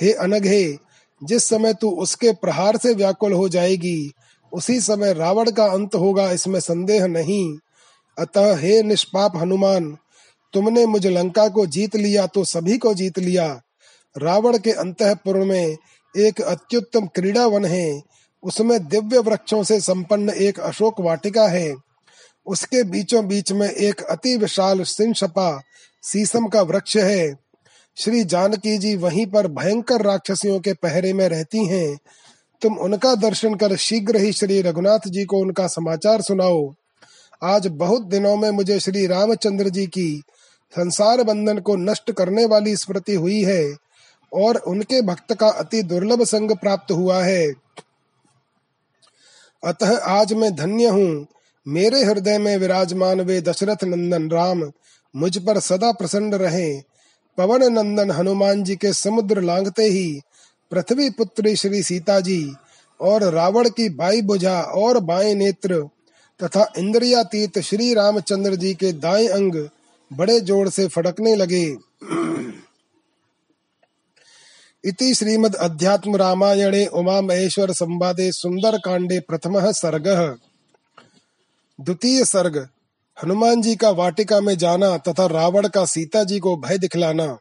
हे 0.00 0.12
अनघे, 0.12 0.78
जिस 1.24 1.44
समय 1.44 1.74
तू 1.74 1.90
उसके 1.90 2.32
प्रहार 2.32 2.76
से 2.76 2.94
व्याकुल 2.94 3.32
हो 3.32 3.48
जाएगी, 3.48 4.12
उसी 4.52 4.80
समय 4.80 5.12
रावण 5.12 5.50
का 5.50 5.64
अंत 5.64 5.94
होगा, 5.94 6.30
इसमें 6.30 6.60
संदेह 6.60 7.06
नहीं। 7.06 7.58
अतः 8.20 8.56
हे 8.56 8.82
निष्पाप 8.82 9.36
हनुमान, 9.36 9.96
तुमने 10.52 10.86
मुझ 10.86 11.06
लंका 11.06 11.48
को 11.48 11.66
जीत 11.66 11.96
लिया 11.96 12.26
तो 12.26 12.44
सभी 12.44 12.78
को 12.78 12.94
जीत 12.94 13.18
लिया। 13.18 13.62
रावण 14.18 14.58
के 14.58 14.72
अंतपुर 14.72 15.36
में 15.36 15.76
एक 16.16 16.40
अत्युत्तम 16.40 17.06
क्रीड़ा 17.06 17.46
वन 17.46 17.64
है। 17.64 18.02
उसमें 18.42 18.88
दिव्य 18.88 19.18
वृक्षों 19.18 19.62
से 19.62 19.80
संपन्न 19.80 20.30
एक 20.30 20.60
अशोक 20.60 21.00
वाटिका 21.00 21.48
है। 21.48 21.74
उसके 22.46 22.82
बीचों 22.82 23.28
बीच 23.28 23.52
में 23.52 23.70
एक 23.70 24.02
अति 24.02 24.36
विशाल 24.36 24.82
सिंशपा 24.82 25.62
सीसम 26.02 26.46
का 26.46 26.62
वृक्ष 26.62 26.96
है। 26.96 27.38
श्री 27.96 28.24
जानकी 28.24 28.78
जी 28.78 28.96
वहीं 28.96 29.26
पर 29.26 29.46
भयंकर 29.46 30.02
राक्षसियों 30.02 30.60
के 30.60 30.72
पहरे 30.72 31.12
में 31.12 31.28
रहती 31.28 31.66
हैं। 31.66 31.98
तुम 32.62 32.78
उनका 32.78 33.14
दर्शन 33.14 33.54
कर 33.54 33.76
शीघ्र 33.76 34.16
ही 34.16 34.32
श्री 34.32 34.62
रघुनाथ 34.62 35.08
जी 35.08 35.24
को 35.24 35.38
उनका 35.38 35.66
समाचार 35.66 36.20
सुनाओ। 36.20 36.74
आज 37.42 37.66
बहुत 37.66 38.02
दिनों 38.02 38.36
में 38.36 38.50
मुझे 38.50 38.80
श्री 38.80 39.06
रामचंद्र 39.06 39.68
जी 39.68 39.86
की 39.86 40.22
संसार 40.76 41.22
बंधन 41.22 41.58
को 41.58 41.76
नष्ट 41.76 42.12
करने 42.12 42.44
वाली 42.44 42.76
स्मृति 42.76 43.14
हुई 43.14 43.42
है 43.42 43.76
और 44.32 44.56
उनके 44.56 45.02
भक्त 45.02 45.34
का 45.34 45.48
अति 45.48 45.82
दुर्लभ 45.82 46.24
संग 46.24 46.50
प्राप्त 46.56 46.92
हुआ 46.92 47.22
है। 47.22 47.52
अतः 49.64 49.96
आज 49.96 50.32
मैं 50.32 50.54
धन्य 50.56 50.88
हूँ। 50.88 51.26
मेरे 51.68 52.04
हृदय 52.04 52.38
में 52.38 52.56
विराजमान 52.56 53.20
वे 53.20 53.40
दशरथ 53.40 53.84
नंदन 53.84 54.30
राम 54.30 54.72
मुझ 55.14 55.38
पर 55.38 55.58
सदा 55.58 55.92
प्रसन्न 55.92 56.34
रहे। 56.34 56.80
पवन 57.38 57.72
नंदन 57.72 58.10
हनुमान 58.10 58.64
जी 58.64 58.76
के 58.76 58.92
समुद्र 58.92 59.42
लांगते 59.42 59.82
ही 59.82 60.20
पृथ्वी 60.70 61.10
पुत्री 61.10 61.56
श्री 61.56 61.82
सीता 61.82 62.20
जी 62.20 62.52
और 63.00 63.22
रावण 63.22 63.68
की 63.68 63.88
बाई 63.88 64.22
बुझा 64.22 64.60
और 64.60 64.98
बाएँ 65.00 65.34
नेत्र 65.34 65.88
तथा 66.42 66.72
इंद्रियातीत 66.78 67.58
श्री 67.58 67.92
रामचंद्र 67.94 68.54
जी 68.54 68.74
के 68.74 68.92
दाएँ 68.92 69.28
अंग 69.28 69.68
बड़े 70.10 70.40
ज़ोर 70.40 70.68
से 70.68 70.86
फड़कने 70.88 71.34
लगे। 71.36 71.64
इति 74.84 75.14
श्रीमद् 75.14 75.54
अध्यात्म 75.54 76.16
रामायणे 76.16 76.86
उमा 76.86 77.20
महेश्वर 77.20 77.72
संवादे 77.72 78.30
सुंदर 78.32 78.78
कांडे 78.78 79.20
प्रथम 79.20 79.60
सर्ग। 79.72 80.08
द्वितीय 81.78 82.24
सर्ग, 82.24 82.56
हनुमान 83.18 83.62
जी 83.62 83.76
का 83.76 83.90
वाटिका 83.90 84.40
में 84.40 84.56
जाना 84.58 84.96
तथा 84.98 85.26
रावण 85.26 85.68
का 85.68 85.84
सीता 85.84 86.24
जी 86.24 86.38
को 86.38 86.56
भय 86.56 86.78
दिखलाना। 86.78 87.36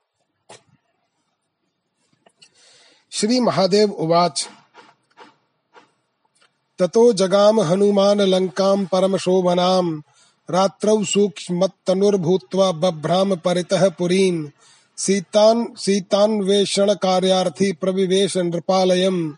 श्री 3.12 3.40
महादेव 3.40 3.92
उवाच। 3.92 4.48
ततो 6.80 7.14
जगाम 7.14 7.62
हनुमान 7.62 8.22
लंकाम 8.22 8.86
परम 8.86 9.18
शोभनाम। 9.18 10.04
रात्रौ 10.52 11.04
सूक्ष्मत्तनुर्भूत्वा 11.04 12.72
बभ्राम 12.72 13.36
परितः 13.36 13.90
पुरीम। 13.90 14.50
सीतान, 14.98 15.68
सीतान्वेषण 15.78 16.94
कार्यार्थी 16.94 17.72
प्रविवेश 17.72 18.38
नृपालयम। 18.38 19.36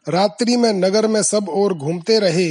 रात्रि 0.10 0.56
में 0.58 0.72
नगर 0.74 1.08
में 1.08 1.22
सब 1.24 1.50
ओर 1.50 1.74
घूमते 1.74 2.20
रहे। 2.20 2.50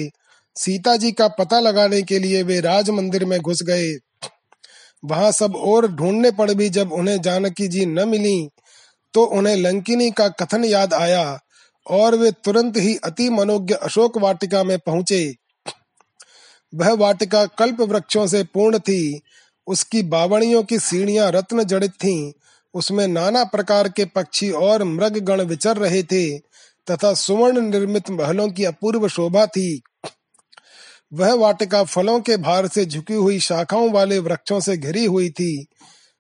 सीता 0.57 0.97
जी 0.97 1.13
का 1.13 1.29
पता 1.29 1.61
लगाने 1.61 2.03
के 2.03 2.19
लिए 2.19 2.43
वे 2.43 2.61
राज 2.61 2.91
मंदिर 2.91 3.25
में 3.25 3.39
घुस 3.41 3.63
गए। 3.63 3.93
वहाँ 5.03 5.31
सब 5.33 5.57
और 5.57 5.87
ढूँढने 5.93 6.31
पर 6.31 6.55
भी 6.55 6.69
जब 6.69 6.93
उन्हें 6.93 7.21
जानकी 7.23 7.69
जी 7.69 7.87
न 7.87 8.09
मिली 8.09 8.49
तो 9.15 9.25
उन्हें 9.25 9.57
लंकिनी 9.57 10.11
का 10.11 10.29
कथन 10.29 10.65
याद 10.65 10.95
आया 10.95 11.39
और 11.87 12.15
वे 12.15 12.31
तुरंत 12.45 12.77
ही 12.77 12.97
अति 13.05 13.29
मनोज्ञ 13.31 13.75
अशोक 13.75 14.19
वाटिका 14.19 14.63
में 14.65 14.79
पहुँचे। 14.79 15.35
वह 16.73 16.93
वाटिका 16.93 17.45
कल्प 17.59 17.81
वृक्षों 17.81 18.27
से 18.27 18.43
पूर्ण 18.45 18.79
थी। 18.79 19.21
उसकी 19.67 20.03
बावणियों 20.03 20.63
की 20.63 20.79
सीढ़ियाँ 20.79 21.31
रत्न 21.33 21.65
जड़ित 21.65 21.93
थीं। 21.95 22.33
उसमें 22.75 23.07
नाना 23.09 23.45
प्रकार 23.45 23.89
के 23.89 24.05
पक्षी 24.05 24.51
और 24.51 24.85
मृग 24.85 25.19
गण 25.19 25.43
विचर 25.43 25.77
रहे 25.77 26.03
थे। 26.03 26.27
तथा 26.91 27.15
सुवर्ण 27.15 27.61
निर्मित 27.61 28.11
महलों 28.11 28.49
की 28.49 28.65
अपूर्व 28.65 29.09
शोभा 29.09 29.47
थी। 29.47 29.83
वह 31.13 31.35
वाटिका 31.35 31.85
फलों 31.85 32.21
के 32.21 32.37
भार 32.37 32.67
से 32.67 32.85
झुकी 32.87 33.15
हुई 33.15 33.41
शाखाओं 33.41 33.91
वाले 33.91 34.19
वृक्षों 34.19 34.61
से 34.61 34.77
घिरी 34.77 35.05
हुई 35.05 35.31
थी। 35.31 35.67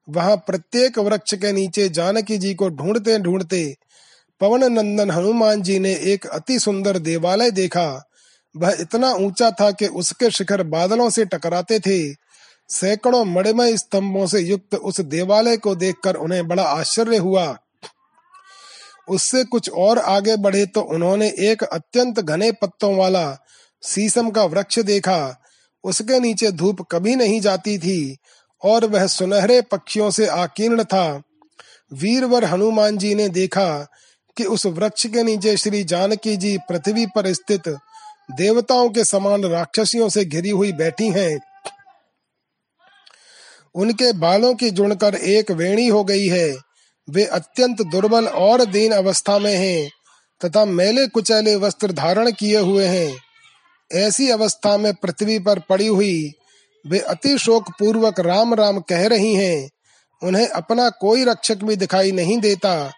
वहाँ 0.08 0.36
प्रत्येक 0.36 0.98
वृक्ष 0.98 1.34
के 1.34 1.52
नीचे 1.52 1.88
जानकी 1.88 2.38
जी 2.38 2.54
को 2.54 2.68
ढूंढते 2.68 3.18
ढूंढते 3.18 3.76
पवन 4.40 4.72
नंदन 4.72 5.10
हनुमान 5.10 5.62
जी 5.62 5.78
ने 5.78 5.92
एक 5.92 6.26
अति 6.26 6.58
सुंदर 6.58 6.98
देवालय 6.98 7.50
देखा। 7.50 8.08
वह 8.56 8.76
इतना 8.80 9.12
ऊँचा 9.12 9.50
था 9.50 9.70
कि 9.70 9.86
उसके 9.86 10.30
शिखर 10.30 10.62
बादलों 10.62 11.10
से 11.10 11.24
टकराते 11.24 11.78
थे। 11.78 12.14
सैकड़ों 12.68 13.24
मणिमय 13.24 13.76
स्तंभों 13.76 14.26
से 14.26 14.40
युक्त 14.40 14.74
उस 14.74 15.00
देवालय 15.00 15.56
को 15.56 15.74
देखकर 15.74 16.14
उन्हें 16.14 16.48
बड़ा 16.48 16.62
आश्चर्य 16.62 17.16
हुआ। 17.16 17.58
उससे 19.08 19.44
कुछ 19.44 19.70
और 19.70 19.98
आगे 19.98 20.36
बढ़े 20.36 20.64
तो 20.66 20.80
उन्होंने 20.80 21.28
एक 21.40 21.62
अत्यंत 21.62 22.20
घने 22.20 22.52
पत्तों 22.52 22.94
वाला 22.96 23.38
सीसम 23.82 24.30
का 24.30 24.44
वृक्ष 24.44 24.78
देखा। 24.78 25.42
उसके 25.84 26.20
नीचे 26.20 26.50
धूप 26.52 26.86
कभी 26.90 27.16
नहीं 27.16 27.40
जाती 27.40 27.78
थी 27.78 28.16
और 28.62 28.84
वह 28.84 29.06
सुनहरे 29.06 29.60
पक्षियों 29.62 30.10
से 30.10 30.26
आकीर्ण 30.26 30.84
था। 30.84 31.22
वीरवर 31.92 32.44
हनुमान 32.44 32.98
जी 32.98 33.14
ने 33.14 33.28
देखा 33.28 33.86
कि 34.36 34.44
उस 34.44 34.66
वृक्ष 34.66 35.06
के 35.06 35.22
नीचे 35.22 35.56
श्री 35.56 35.84
जानकी 35.84 36.36
जी 36.36 36.56
पृथ्वी 36.58 37.06
पर 37.06 37.32
स्थित 37.32 37.68
देवताओं 38.30 38.88
के 38.90 39.04
समान 39.04 39.44
राक्षसियों 39.44 40.08
से 40.08 40.24
घिरी 40.24 40.50
हुई 40.50 40.72
बैठी 40.72 41.08
हैं। 41.08 41.38
उनके 43.74 44.12
बालों 44.12 44.54
की 44.54 44.70
जुड़कर 44.70 45.14
एक 45.14 45.50
वेणी 45.50 45.86
हो 45.88 46.04
गई 46.04 46.26
है। 46.26 46.54
वे 47.08 47.24
अत्यंत 47.24 47.82
दुर्बल 47.82 48.26
और 48.28 48.64
दीन 48.64 48.92
अवस्था 48.92 49.38
में 49.38 49.54
हैं, 49.54 49.90
तथा 50.40 50.64
मेले 50.64 51.06
कुचैले 51.06 51.54
वस्त्र 51.56 51.92
धारण 51.92 52.30
किए 52.30 52.58
हुए 52.58 52.86
हैं। 52.86 53.16
ऐसी 53.90 54.30
अवस्था 54.30 54.76
में 54.76 54.92
पृथ्वी 54.94 55.38
पर 55.38 55.58
पड़ी 55.58 55.86
हुई 55.86 56.32
वे 56.84 56.98
अति 56.98 57.38
शोक 57.38 57.70
पूर्वक 57.70 58.20
राम 58.20 58.54
राम 58.54 58.80
कह 58.80 59.06
रही 59.06 59.34
हैं, 59.34 59.70
उन्हें 60.22 60.46
अपना 60.48 60.88
कोई 60.90 61.24
रक्षक 61.24 61.64
भी 61.64 61.76
दिखाई 61.76 62.12
नहीं 62.12 62.38
देता, 62.38 62.92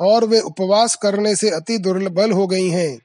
और 0.00 0.24
वे 0.24 0.40
उपवास 0.40 0.94
करने 0.96 1.36
से 1.36 1.50
अति 1.50 1.78
दुर्बल 1.78 2.32
हो 2.32 2.46
गई 2.46 2.68
हैं। 2.68 2.98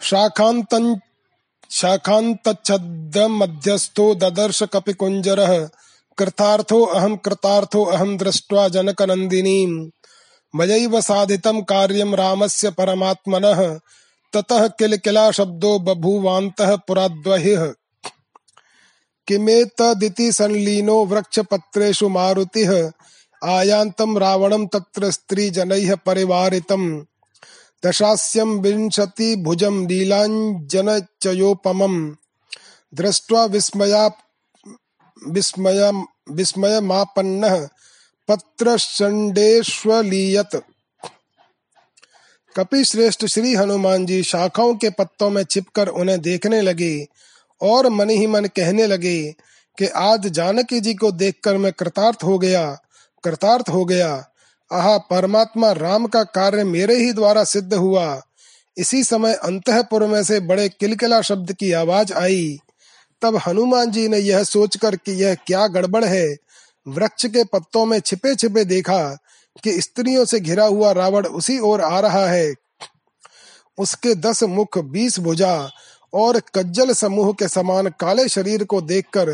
शाखांत 0.00 0.74
शाखान्तच्छद्मध्यस्थो 1.70 4.14
ददर्श 4.14 4.62
कपिकुञ्जरः 4.62 5.68
कृतार्थो 6.18 6.84
अहम 6.84 7.16
कृतार्थो 7.16 7.84
अहम 7.84 8.18
दृष्ट्वा 8.18 8.68
जनकनन्दिनीम्। 8.68 9.90
मयैव 10.56 11.00
साधितं 11.00 11.62
कार्यं 11.62 12.14
रामस्य 12.14 12.70
परमात्मनः। 12.70 13.80
ततः 14.32 14.66
किल 14.66 14.96
किला 14.96 15.30
शब्दो 15.30 15.78
बभूवान्तः 15.78 16.76
पुराद्वहिः। 16.76 17.72
किमेतदिति 19.28 20.32
संलीनो 20.32 21.04
वृक्षपत्रेषु 21.04 22.08
मारुतिः। 22.08 22.90
आयान्तम् 23.44 24.18
रावणं 24.18 24.66
तत्र 24.66 25.10
स्त्रीजनैः 25.10 25.96
परिवारितम्। 26.06 27.04
दशास्यं 27.86 28.46
विंशतिभुजं 28.46 29.86
लीलाञ्जनचयोपमम् 29.86 32.14
दृष्ट्वा 32.94 33.44
विस्मया 33.44 34.10
विस्मय 35.28 36.04
विस्मयमापन्नः 36.30 37.68
पत्रशण्डेष्वलीयत 38.28 40.62
कपि 42.56 42.84
श्रेष्ठ 42.84 43.24
श्री 43.24 43.54
हनुमान 43.54 44.06
जी 44.06 44.22
शाखाओं 44.22 44.74
के 44.74 44.90
पत्तों 44.90 45.30
में 45.30 45.44
छिपकर 45.44 45.88
उन्हें 45.88 46.20
देखने 46.20 46.60
लगे 46.60 47.06
और 47.62 47.88
मन 47.88 48.10
ही 48.10 48.26
मन 48.26 48.46
कहने 48.46 48.86
लगे 48.86 49.34
कि 49.78 49.86
आज 49.86 50.26
जानकी 50.26 50.80
जी 50.80 50.94
को 50.94 51.12
देखकर 51.12 51.56
मैं 51.56 51.72
कृतार्थ 51.72 52.24
हो 52.24 52.38
गया, 52.38 52.78
कृतार्थ 53.24 53.68
हो 53.68 53.84
गया। 53.84 54.29
आह, 54.72 54.98
परमात्मा 54.98 55.72
राम 55.72 56.06
का 56.06 56.22
कार्य 56.24 56.64
मेरे 56.64 56.96
ही 56.96 57.12
द्वारा 57.12 57.44
सिद्ध 57.44 57.74
हुआ। 57.74 58.22
इसी 58.76 59.04
समय 59.04 59.34
अंतपुर 59.34 60.06
में 60.06 60.24
से 60.24 60.40
बड़े 60.40 60.68
किलकिला 60.68 61.20
शब्द 61.20 61.52
की 61.52 61.72
आवाज़ 61.72 62.12
आई। 62.12 62.58
तब 63.22 63.36
हनुमान 63.36 63.90
जी 63.90 64.08
ने 64.08 64.18
यह 64.18 64.44
सोचकर 64.44 64.96
कि 64.96 65.12
यह 65.12 65.34
क्या 65.34 65.66
गड़बड़ 65.66 66.04
है, 66.04 66.36
वृक्ष 66.88 67.26
के 67.26 67.44
पत्तों 67.44 67.86
में 67.86 68.00
छिपे 68.00 68.34
छिपे 68.34 68.64
देखा 68.64 69.18
कि 69.64 69.80
स्त्रियों 69.82 70.24
से 70.24 70.40
घिरा 70.40 70.64
हुआ 70.64 70.92
रावण 70.92 71.26
उसी 71.26 71.58
ओर 71.58 71.80
आ 71.80 72.00
रहा 72.00 72.26
है। 72.26 72.54
उसके 73.78 74.14
दस 74.14 74.42
मुख 74.42 74.78
बीस 74.78 75.18
भुजा 75.18 75.70
और 76.14 76.40
कज्जल 76.54 76.92
समूह 76.92 77.32
के 77.32 77.48
समान 77.48 77.88
काले 78.00 78.28
शरीर 78.28 78.64
को 78.64 78.80
देखकर 78.80 79.30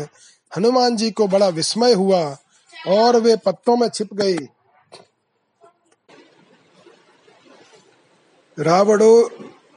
हनुमान 0.57 0.95
जी 0.95 1.11
को 1.11 1.27
बड़ा 1.27 1.47
विस्मय 1.47 1.93
हुआ 1.93 2.37
और 2.87 3.17
वे 3.17 3.35
पत्तों 3.35 3.77
में 3.77 3.87
छिप 3.89 4.13
गए। 4.13 4.37
रावणो 8.59 9.31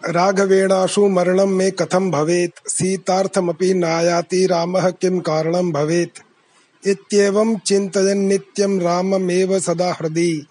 राघवेणाशु 0.08 1.08
मरणम 1.08 1.48
में 1.48 1.72
कथम 1.72 2.10
भवेत? 2.10 2.52
सीतार्थमपि 2.68 3.74
नायाति 3.74 4.46
रामः 4.46 4.90
किम 4.90 5.20
कारणम 5.20 5.72
भवेत? 5.72 6.12
इत्येवं 6.86 7.58
चिन्तयन् 7.58 8.28
नित्यं 8.28 8.80
राममेव 8.80 9.58
सदा 9.58 9.92
हृदि। 9.92 10.46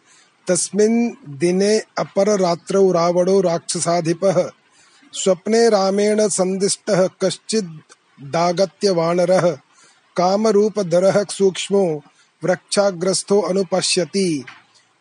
तस्मिन् 0.48 1.12
दिने 1.30 1.80
अपररात्रौ 1.80 2.92
रावणो 2.92 3.42
राक्षसाधिपः। 3.42 4.52
स्वप्ने 5.14 5.70
रामेण 5.70 6.28
सन्दिष्टः 6.28 7.10
कश्चिद्दागत्य 7.22 8.90
वानरः 8.90 9.52
कामरूपधरः 10.18 11.26
सूक्ष्मो, 11.30 12.04
वृक्षाग्रस्थो 12.44 13.42
अनुपश्यति। 13.42 14.46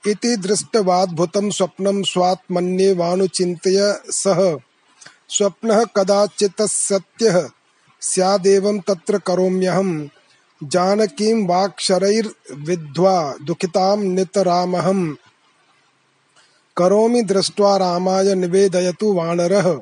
इति 0.06 0.36
दृष्टवाद्भुतं 0.36 1.50
स्वप्नं 1.50 2.02
स्वात्मन्येवानुचिन्तय 2.02 4.00
सः। 4.10 4.56
स्वप्नः 5.28 5.84
कदाचित् 5.84 6.62
सत्यः। 6.62 7.50
स्यादेवं 8.00 8.78
तत्र 8.78 9.18
करोम्यहम् 9.18 10.08
जानकीं 10.64 11.46
वाक्शरैर्विद्ध्वा 11.46 13.34
दुःखितां 13.42 13.98
नितरामहम् 13.98 15.14
करोमि 16.76 17.22
दृष्ट्वा 17.22 17.76
रामाय 17.76 18.34
निवेदयतु 18.34 19.12
वानरः। 19.12 19.80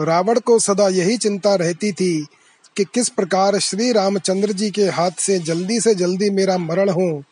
रावण 0.00 0.40
को 0.40 0.58
सदा 0.58 0.88
यही 0.88 1.16
चिंता 1.16 1.54
रहती 1.54 1.92
थी 1.92 2.26
कि 2.76 2.84
किस 2.84 3.08
प्रकार 3.08 3.58
श्री 3.58 3.92
रामचंद्र 3.92 4.52
जी 4.52 4.70
के 4.70 4.82
हाथ 4.82 5.10
से 5.18 5.38
जल्दी 5.38 5.80
से 5.80 5.94
जल्दी 5.94 6.30
मेरा 6.30 6.58
मरण 6.58 6.90
हो। 6.90 7.24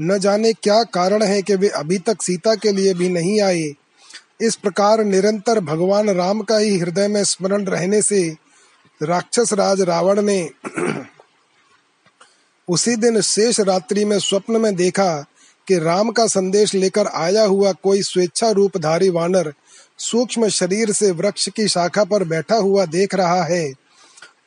न 0.00 0.18
जाने 0.18 0.52
क्या 0.52 0.82
कारण 0.82 1.22
है 1.22 1.42
कि 1.42 1.54
वे 1.54 1.68
अभी 1.68 1.98
तक 1.98 2.22
सीता 2.22 2.54
के 2.54 2.72
लिए 2.72 2.94
भी 2.94 3.08
नहीं 3.08 3.40
आए। 3.42 3.72
इस 4.40 4.56
प्रकार 4.56 5.04
निरंतर 5.04 5.60
भगवान 5.60 6.10
राम 6.10 6.40
का 6.40 6.58
ही 6.58 6.78
हृदय 6.78 7.08
में 7.08 7.24
स्मरण 7.24 7.64
रहने 7.64 8.02
से 8.02 8.36
राक्षस 9.02 9.52
राज 9.52 9.80
रावण 9.80 10.22
ने 10.22 10.50
उसी 12.68 12.96
दिन 12.96 13.20
शेष 13.20 13.60
रात्रि 13.60 14.04
में 14.04 14.18
स्वप्न 14.18 14.56
में 14.56 14.74
देखा 14.76 15.26
कि 15.68 15.78
राम 15.78 16.10
का 16.10 16.26
संदेश 16.26 16.74
लेकर 16.74 17.06
आया 17.06 17.44
हुआ 17.44 17.72
कोई 17.72 18.02
स्वेच्छा 18.02 18.50
रूपधारी 18.50 19.08
वानर 19.08 19.52
सूक्ष्म 19.98 20.48
शरीर 20.48 20.92
से 20.92 21.10
वृक्ष 21.10 21.48
की 21.48 21.68
शाखा 21.68 22.04
पर 22.04 22.24
बैठा 22.24 22.56
हुआ 22.56 22.86
देख 22.86 23.14
रहा 23.14 23.44
है। 23.44 23.72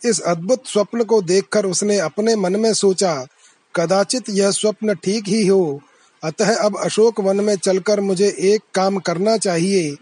इस 0.05 0.19
अद्भुत 0.19 0.67
स्वप्न 0.67 1.03
को 1.03 1.21
देखकर 1.21 1.65
उसने 1.65 1.99
अपने 1.99 2.35
मन 2.35 2.55
में 2.55 2.73
सोचा 2.73 3.27
कदाचित 3.77 4.29
यह 4.29 4.51
स्वप्न 4.51 4.93
ठीक 4.95 5.27
ही 5.27 5.45
हो। 5.47 5.81
अतः 6.23 6.55
अब 6.55 6.77
अशोक 6.77 7.19
वन 7.19 7.39
में 7.39 7.55
चलकर 7.55 7.99
मुझे 8.01 8.27
एक 8.39 8.61
काम 8.73 8.97
करना 8.97 9.37
चाहिए। 9.37 9.95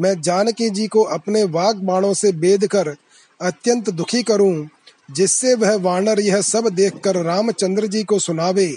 मैं 0.00 0.20
जानकी 0.20 0.70
जी 0.70 0.86
को 0.86 1.02
अपने 1.02 1.44
वाग 1.44 1.76
बाणों 1.76 2.12
से 2.14 2.32
बेद 2.32 2.66
कर 2.66 2.94
अत्यंत 3.40 3.90
दुखी 3.90 4.22
करूँ, 4.22 4.68
जिससे 5.10 5.54
वह 5.54 5.74
वानर 5.74 6.20
यह 6.20 6.40
सब 6.40 6.68
देखकर 6.68 7.22
रामचंद्र 7.22 7.86
जी 7.86 8.02
को 8.04 8.18
सुनावे। 8.18 8.76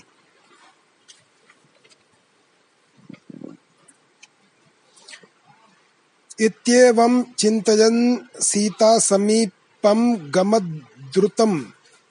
इत्येवं 6.39 7.21
चिन्तयन् 7.37 8.17
सीता 8.41 8.97
समीपम 8.99 10.15
गमद्रुतं 10.15 11.59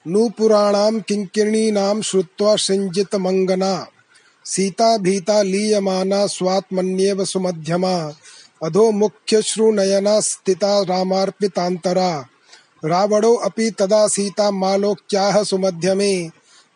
नूपुराणां 0.07 0.99
किङ्किणीनां 0.99 2.01
श्रुत्वा 2.01 2.55
सिञ्जितमङ्गना 2.55 3.87
सीता 4.45 4.97
भीता 4.97 5.41
लीयमाना 5.41 6.27
स्वात्मन्येव 6.27 7.25
सुमध्यमा। 7.25 8.13
अधो 8.63 8.91
मुख्यश्रुनयना 8.91 10.19
स्थिता 10.19 10.79
रावणो 12.85 13.33
अपि 13.33 13.71
तदा 13.71 14.07
सीता 14.07 14.51
मालोक्याः 14.51 15.43
सुमध्यमे। 15.43 16.29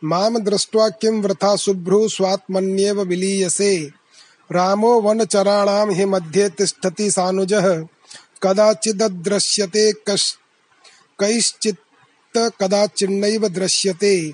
माम 0.03 0.37
दृष्ट्वा 0.39 0.89
किं 0.89 1.21
वृथा 1.21 1.55
शुभ्रू 1.55 2.07
स्वात्मन्येव 2.07 3.01
विलीयसे। 3.01 3.91
रामो 4.51 5.01
वनचराणां 5.01 5.93
हि 5.93 6.05
मध्ये 6.05 6.49
तिष्ठति 6.49 7.11
सानुजः। 7.11 7.83
कश् 10.07 10.35
कैश्चित् 11.19 11.86
कदाचिन्नैव 12.37 13.47
दृश्यते। 13.47 14.33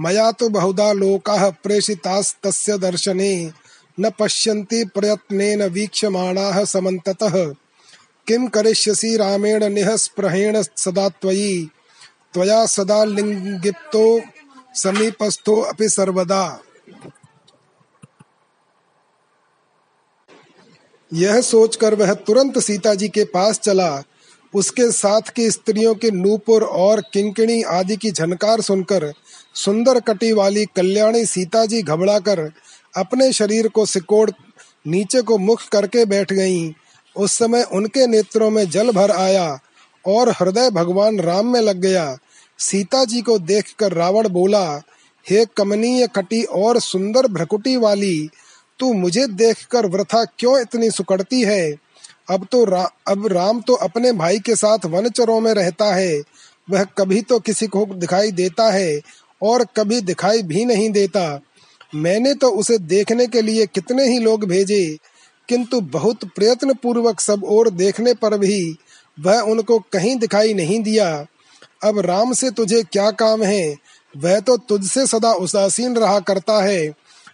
मया 0.00 0.32
तु 0.32 0.48
बहुधा 0.48 0.92
लोकाः 0.92 1.50
प्रेषितास्तस्य 1.50 2.78
दर्शने 2.78 3.52
न 4.00 4.10
पश्यन्ति 4.10 4.84
प्रयत्नेन 4.84 5.62
वीक्षमाणाः 5.62 6.64
समन्ततः। 6.64 7.54
किं 8.26 8.48
करिष्यसि 8.48 9.16
रामेण 9.16 9.64
निःस्पृहेण 9.64 10.62
सदा 10.76 11.08
त्वयि? 11.08 11.70
त्वया 12.34 12.66
सदा 12.66 13.04
लिंगिप्तो 13.04 14.20
समीपस्थो 14.74 15.60
अपि 15.60 15.88
सर्वदा। 15.88 16.60
यह 21.14 21.40
सोचकर 21.40 21.94
वह 21.94 22.14
तुरंत 22.14 22.58
सीता 22.58 22.94
जी 22.94 23.08
के 23.08 23.24
पास 23.24 23.58
चला। 23.58 24.02
उसके 24.54 24.92
साथ 24.92 25.20
की 25.20 25.50
स्त्रियों 25.50 25.94
के 25.94 26.10
नूपुर 26.10 26.62
और 26.62 27.00
किंकिणी 27.12 27.62
आदि 27.62 27.96
की 27.96 28.10
झनकार 28.10 28.60
सुनकर 28.60 29.12
सुंदर 29.54 30.00
कटी 30.00 30.32
वाली 30.32 30.64
कल्याणी 30.64 31.24
सीता 31.26 31.66
जी 31.66 31.82
घबराकर 31.82 32.52
अपने 32.96 33.32
शरीर 33.32 33.68
को 33.68 33.86
सिकोड़ 33.86 34.30
नीचे 34.86 35.22
को 35.22 35.38
मुख 35.38 35.68
करके 35.68 36.04
बैठ 36.04 36.32
गईं। 36.32 36.72
उस 37.16 37.32
समय 37.32 37.62
उनके 37.62 38.06
नेत्रों 38.06 38.50
में 38.50 38.70
जल 38.70 38.90
भर 38.90 39.10
आया 39.10 39.58
और 40.06 40.28
हृदय 40.28 40.70
भगवान 40.70 41.20
राम 41.20 41.46
में 41.46 41.60
लग 41.60 41.76
गया। 41.76 42.18
सीता 42.58 43.04
जी 43.04 43.20
को 43.20 43.38
देखकर 43.38 43.92
रावण 43.92 44.28
बोला, 44.28 44.82
हे 45.30 45.46
कमनीय 45.56 46.06
कटी 46.06 46.42
और 46.42 46.80
सुंदर 46.80 47.26
भ्रकुटी 47.26 47.76
वाली, 47.76 48.30
तू 48.78 48.92
मुझे 48.92 49.26
देखकर 49.26 49.86
वृथा 49.86 50.24
क्यों 50.24 50.60
इतनी 50.60 50.90
सुकड़ती 50.90 51.42
है? 51.42 51.89
अब 52.28 52.46
तो 52.52 52.64
रा, 52.64 52.90
अब 53.08 53.26
राम 53.26 53.60
तो 53.60 53.74
अपने 53.74 54.12
भाई 54.12 54.38
के 54.38 54.56
साथ 54.56 54.78
वनचरों 54.86 55.40
में 55.40 55.52
रहता 55.54 55.94
है। 55.94 56.22
वह 56.70 56.84
कभी 56.84 57.20
तो 57.20 57.38
किसी 57.38 57.66
को 57.66 57.86
दिखाई 57.86 58.30
देता 58.30 58.70
है 58.72 59.00
और 59.42 59.66
कभी 59.76 60.00
दिखाई 60.00 60.42
भी 60.42 60.64
नहीं 60.64 60.90
देता। 60.90 61.40
मैंने 61.94 62.34
तो 62.34 62.50
उसे 62.50 62.78
देखने 62.78 63.26
के 63.26 63.42
लिए 63.42 63.66
कितने 63.66 64.06
ही 64.06 64.18
लोग 64.18 64.44
भेजे 64.44 64.98
किंतु 65.48 65.80
बहुत 65.80 66.24
प्रयत्न 66.24 66.74
पूर्वक 66.74 67.20
सब 67.20 67.44
और 67.44 67.70
देखने 67.70 68.14
पर 68.14 68.38
भी 68.38 68.76
वह 69.20 69.40
उनको 69.40 69.78
कहीं 69.78 70.16
दिखाई 70.16 70.54
नहीं 70.54 70.82
दिया। 70.82 71.26
अब 71.84 71.98
राम 71.98 72.32
से 72.32 72.50
तुझे 72.50 72.82
क्या 72.82 73.10
काम 73.10 73.42
है? 73.42 73.76
वह 74.16 74.40
तो 74.40 74.56
तुझसे 74.56 75.06
सदा 75.06 75.32
उदासीन 75.32 75.96
रहा 75.96 76.20
करता 76.20 76.62
है। 76.62 76.92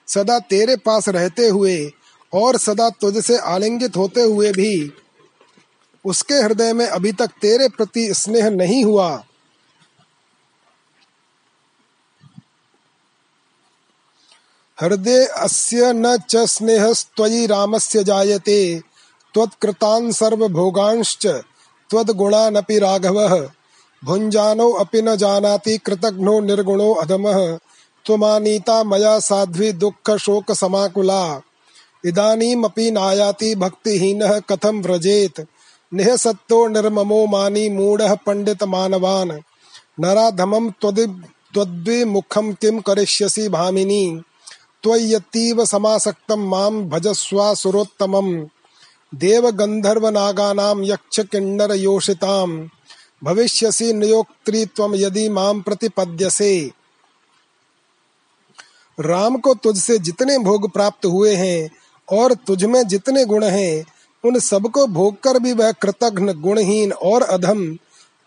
सदा 0.09 0.38
तेरे 0.38 0.77
पास 0.77 1.09
रहते 1.09 1.49
हुए 1.49 1.90
और 2.35 2.57
सदा 2.57 2.91
तुझसे 2.91 3.39
आलिंगित 3.39 3.97
होते 3.97 4.23
हुए 4.23 4.53
भी, 4.53 4.93
उसके 6.05 6.35
हृदय 6.35 6.73
में 6.73 6.87
अभी 6.87 7.12
तक 7.12 7.27
तेरे 7.27 7.69
प्रति 7.69 8.15
स्नेह 8.15 8.51
नहीं 8.51 8.85
हुआ। 8.85 9.25
हृदय 14.81 15.25
अस्य 15.25 15.93
न 15.93 16.17
च 16.17 16.37
स्नेहस्त्वयि 16.37 17.47
रामस्य 17.47 18.05
जायते 18.05 18.81
त्वत्कृतान् 19.35 20.12
सर्वभोगांश्च 20.12 21.27
त्वद्गुणानपि 21.91 22.79
राघवः। 22.79 23.49
भुञ्जानो 24.05 24.71
अपि 24.71 25.03
न 25.03 25.17
जानाति 25.17 25.79
कृतघ्नो 25.79 26.41
निर्गुणो 26.41 26.95
अधमः, 26.95 27.59
त्वमानीता 28.07 28.85
मया 28.85 29.19
साध्वी 29.21 29.73
दुःख 29.73 30.11
शोक 30.11 30.53
समाकुला 30.53 31.43
इदानीमपि 32.07 32.90
नायाति 32.90 33.55
भक्तिहीनः 33.55 34.38
कथं 34.38 34.83
व्रजेत? 34.83 35.47
निःसत्तो 35.95 36.66
निर्ममो 36.66 37.27
मानी 37.27 37.69
मूढः 37.69 38.14
पंडित 38.14 38.62
मानवान् 38.64 39.33
नराधमं 40.01 40.71
त्वद्विमुखं 40.71 42.53
किं 42.53 42.81
करिष्यसि 42.81 43.49
भामिनी? 43.49 44.23
त्वय्यतीव 44.83 45.64
समासक्तं 45.64 46.49
माँ 46.49 46.71
भजस्वासुरोत्तमम् 46.71 48.47
देवगन्धर्वनागानां 49.14 50.85
यक्षकिन्नरयोषितां 50.85 52.69
भविष्यसि 53.25 53.92
नियोक्त्री 53.92 54.64
त्वं 54.66 54.95
यदि 54.95 55.29
माँ 55.29 55.55
प्रतिपद्यसे। 55.55 56.71
राम 59.01 59.37
को 59.37 59.55
तुझसे 59.55 59.99
जितने 59.99 60.38
भोग 60.38 60.71
प्राप्त 60.71 61.07
हुए 61.07 61.35
हैं 61.35 61.71
और 62.09 62.35
तुझ 62.47 62.64
में 62.64 62.83
जितने 62.85 63.25
गुण 63.25 63.45
हैं, 63.45 63.85
उन 64.25 64.38
सबको 64.40 64.87
भोग 64.87 65.21
कर 65.23 65.38
भी 65.38 65.53
वह 65.53 65.73
कृतघ्न, 65.73 66.33
गुणहीन 66.33 66.92
और 66.92 67.23
अधम, 67.23 67.66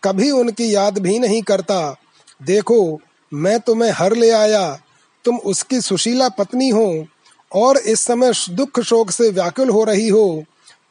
कभी 0.02 0.30
उनकी 0.30 0.74
याद 0.74 0.98
भी 0.98 1.18
नहीं 1.18 1.42
करता। 1.42 1.96
देखो, 2.40 3.00
मैं 3.32 3.58
तुम्हें 3.60 3.90
हर 3.90 4.14
ले 4.16 4.30
आया, 4.30 4.78
तुम 5.24 5.36
उसकी 5.36 5.80
सुशीला 5.80 6.28
पत्नी 6.28 6.68
हो, 6.68 7.06
और 7.52 7.76
इस 7.76 8.00
समय 8.00 8.32
दुख 8.50 8.80
शोक 8.80 9.10
से 9.10 9.30
व्याकुल 9.30 9.68
हो 9.68 9.84
रही 9.84 10.08
हो 10.08 10.44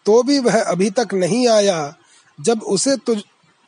तो 0.05 0.21
भी 0.23 0.37
वह 0.39 0.61
अभी 0.61 0.89
तक 0.89 1.13
नहीं 1.13 1.47
आया। 1.47 1.95
जब 2.39 2.61
उसे 2.63 2.95
तुझ 2.97 3.17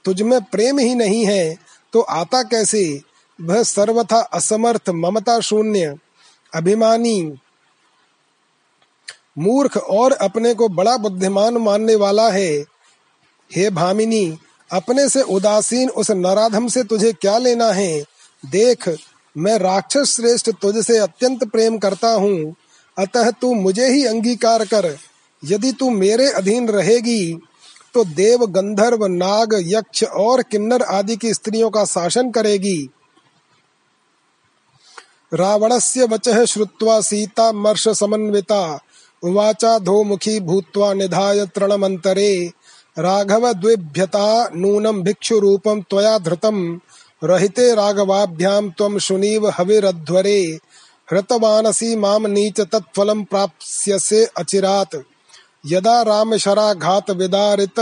तुझ 0.05 0.21
में 0.21 0.39
प्रेम 0.43 0.79
ही 0.79 0.93
नहीं 0.95 1.25
है 1.25 1.55
तो 1.93 2.01
आता 2.01 2.41
कैसे? 2.43 3.01
वह 3.39 3.63
सर्वथा 3.63 4.19
असमर्थ, 4.33 4.89
ममता 4.89 5.39
शून्य, 5.39 5.95
अभिमानी 6.53 7.21
मूर्ख 9.37 9.77
और 9.77 10.11
अपने 10.11 10.53
को 10.53 10.67
बड़ा 10.69 10.97
बुद्धिमान 10.97 11.57
मानने 11.57 11.95
वाला 11.95 12.29
है। 12.29 12.65
हे 13.51 13.69
भामिनी, 13.69 14.37
अपने 14.71 15.09
से 15.09 15.21
उदासीन 15.21 15.89
उस 15.89 16.11
नराधम 16.11 16.67
से 16.67 16.83
तुझे 16.83 17.13
क्या 17.13 17.37
लेना 17.37 17.71
है? 17.71 18.01
देख, 18.45 18.89
मैं 19.37 19.57
राक्षस 19.57 20.15
श्रेष्ठ 20.15 20.51
तुझसे 20.61 20.97
अत्यंत 20.97 21.43
प्रेम 21.43 21.77
करता 21.77 22.13
हूँ। 22.13 22.55
अतः 22.97 23.31
तू 23.31 23.53
मुझे 23.53 23.87
ही 23.87 24.05
अंगीकार 24.05 24.65
कर। 24.65 24.97
यदि 25.43 25.71
तू 25.71 25.89
मेरे 25.89 26.29
अधीन 26.29 26.69
रहेगी 26.69 27.39
तो 27.93 28.03
देव 28.05 28.45
गंधर्व, 28.45 29.05
नाग, 29.05 29.49
यक्ष 29.53 30.03
और 30.03 30.41
किन्नर 30.41 30.81
आदि 30.81 31.15
की 31.15 31.33
स्त्रियों 31.33 31.69
का 31.69 31.85
शासन 31.85 32.31
करेगी। 32.31 32.89
रावणस्य 35.33 36.03
वचः 36.03 36.45
श्रुत्वा 36.45 37.01
सीता 37.01 37.51
मर्ष 37.51 37.87
समन्विता। 37.87 38.79
उवाचा 39.23 39.79
धोमुखी 39.79 40.39
भूत्वा 40.39 40.93
निधाय 40.93 41.45
तृणमन्तरे। 41.45 42.51
राघव 42.99 43.53
द्विभ्यता 43.53 44.49
नूनं 44.55 45.01
भिक्षुरूपं 45.01 45.81
त्वया 45.81 46.17
धृतम् 46.17 46.77
रहिते 47.23 47.75
राघवाभ्यां 47.75 48.69
त्वं 48.69 48.97
शुनीव 48.99 49.49
हविरध्वरे। 49.49 50.59
हृतवानसी 51.11 51.95
माम 51.95 52.27
नीच 52.27 52.61
तत्फलं 52.61 53.23
प्राप्स्यसे 53.23 54.25
अचिरात्। 54.25 54.95
यदा 55.65 56.01
रामशराघात 56.01 57.11
विदारित 57.11 57.79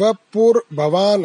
वपुर्भवान्। 0.00 1.24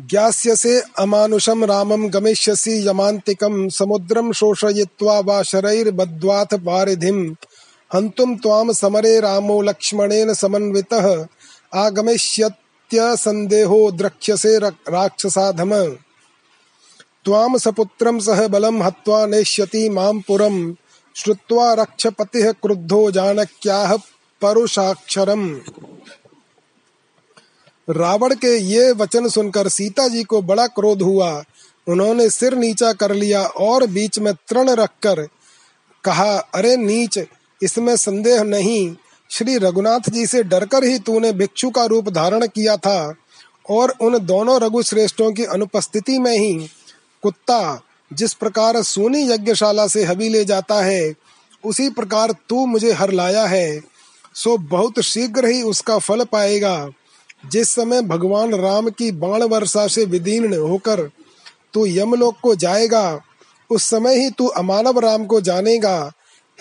ज्ञास्यसे 0.00 0.82
अमानुषं 0.98 1.64
रामं 1.64 2.14
गमिष्यसि 2.14 2.88
यमान्तिकं 2.88 3.68
समुद्रं 3.68 4.32
शोषयित्वा 4.32 5.20
वा 5.20 5.42
शरैर्बद्ध्वाथ 5.42 6.54
वारिधिं 6.54 7.34
हन्तुं 7.94 8.36
त्वां 8.36 8.72
समरे 8.72 9.20
रामो 9.20 9.62
लक्ष्मणेन 9.62 10.34
समन्वितः। 10.34 11.26
आगमिष्यत्यसन्देहो 11.74 13.90
द्रक्ष्यसे 13.90 14.58
राक्षसाधम। 14.58 15.96
त्वां 17.24 17.58
सपुत्रं 17.58 18.18
सह 18.18 18.48
बलं 18.48 18.82
हत्वा 18.82 19.26
नेष्यति 19.26 19.88
माँ 19.88 20.12
पुरम् 20.12 20.74
श्रुत्वा 21.16 21.72
रक्षपतिः 21.72 22.52
क्रुद्धो 22.52 23.10
जानक्याः 23.10 23.96
परुषाक्षरम्। 24.42 25.60
रावण 27.90 28.34
के 28.34 28.56
ये 28.58 28.92
वचन 28.92 29.28
सुनकर 29.28 29.68
सीता 29.68 30.08
जी 30.08 30.22
को 30.22 30.42
बड़ा 30.42 30.66
क्रोध 30.66 31.02
हुआ। 31.02 31.44
उन्होंने 31.88 32.30
सिर 32.30 32.54
नीचा 32.54 32.92
कर 32.92 33.14
लिया 33.14 33.42
और 33.42 33.86
बीच 33.86 34.18
में 34.18 34.34
तृण 34.34 34.70
रखकर 34.70 35.26
कहा, 36.04 36.36
अरे 36.38 36.76
नीच, 36.76 37.18
इसमें 37.62 37.96
संदेह 37.96 38.42
नहीं। 38.42 38.96
श्री 39.30 39.56
रघुनाथ 39.56 40.10
जी 40.10 40.26
से 40.26 40.42
डरकर 40.42 40.84
ही 40.84 40.98
तूने 40.98 41.32
भिक्षु 41.32 41.70
का 41.70 41.84
रूप 41.84 42.08
धारण 42.08 42.46
किया 42.46 42.76
था 42.76 43.14
और 43.70 43.94
उन 44.00 44.18
दोनों 44.18 44.60
रघु 44.60 44.82
श्रेष्ठों 44.82 45.32
की 45.32 45.44
अनुपस्थिति 45.44 46.18
में 46.18 46.38
ही 46.38 46.68
कुत्ता, 47.22 47.80
जिस 48.12 48.34
प्रकार 48.34 48.82
सोनी 48.82 49.32
यज्ञशाला 49.32 49.86
से 49.86 50.04
हबी 50.04 50.28
ले 50.28 50.44
जाता 50.44 50.82
है, 50.82 51.14
उसी 51.64 51.90
प्रकार 51.90 52.34
तू 52.48 52.66
मुझे 52.66 52.92
हर 52.92 53.10
लाया 53.10 53.46
है। 53.46 53.80
सो 54.34 54.58
बहुत 54.58 55.00
शीघ्र 55.00 55.46
ही 55.46 55.62
उसका 55.62 55.98
फल 55.98 56.24
पाएगा। 56.24 56.90
जिस 57.42 57.70
समय 57.70 58.02
भगवान 58.02 58.54
राम 58.54 58.88
की 58.88 59.10
बाण 59.12 59.42
वर्षा 59.42 59.86
से 59.86 60.04
विदीर्ण 60.04 60.56
होकर 60.56 61.10
तू 61.74 61.86
यमलोक 61.86 62.36
को 62.42 62.54
जाएगा, 62.54 63.20
उस 63.70 63.84
समय 63.84 64.18
ही 64.18 64.30
तू 64.30 64.46
अमानव 64.46 64.98
राम 64.98 65.24
को 65.24 65.40
जानेगा। 65.40 66.12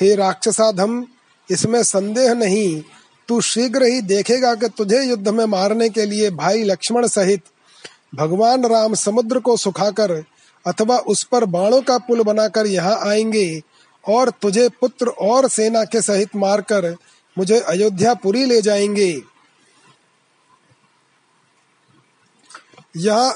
हे 0.02 0.16
राक्षसाधम, 0.16 1.06
इसमें 1.50 1.84
संदेह 1.84 2.34
नहीं, 2.34 2.84
तू 3.28 3.42
शीघ्र 3.42 3.84
ही 3.84 4.02
देखेगा 4.02 4.56
कि 4.56 4.68
तुझे 4.70 5.04
युद्ध 5.04 5.28
में 5.28 5.46
मारने 5.46 5.90
के 5.90 6.06
लिए 6.06 6.30
भाई 6.30 6.64
लक्ष्मण 6.64 7.08
सहित 7.08 7.42
भगवान 8.16 8.66
राम 8.66 8.94
समुद्र 8.94 9.40
को 9.40 9.58
सुखाकर 9.58 10.12
अथवा 10.66 10.98
उस 10.98 11.24
पर 11.24 11.46
बाणों 11.46 11.82
का 11.82 11.98
पुल 11.98 12.22
बनाकर 12.24 12.66
यहाँ 12.66 13.00
आएँगे 13.10 13.62
और 14.10 14.30
तुझे 14.30 14.70
पुत्र 14.70 15.08
और 15.08 15.48
सेना 15.48 15.84
के 15.84 16.02
सहित 16.02 16.36
मारकर 16.36 16.96
मुझे 17.38 17.60
अयोध्या 17.60 18.14
पुरी 18.14 18.46
ले 18.46 18.62
जाएँगे। 18.62 19.22
यह 22.98 23.34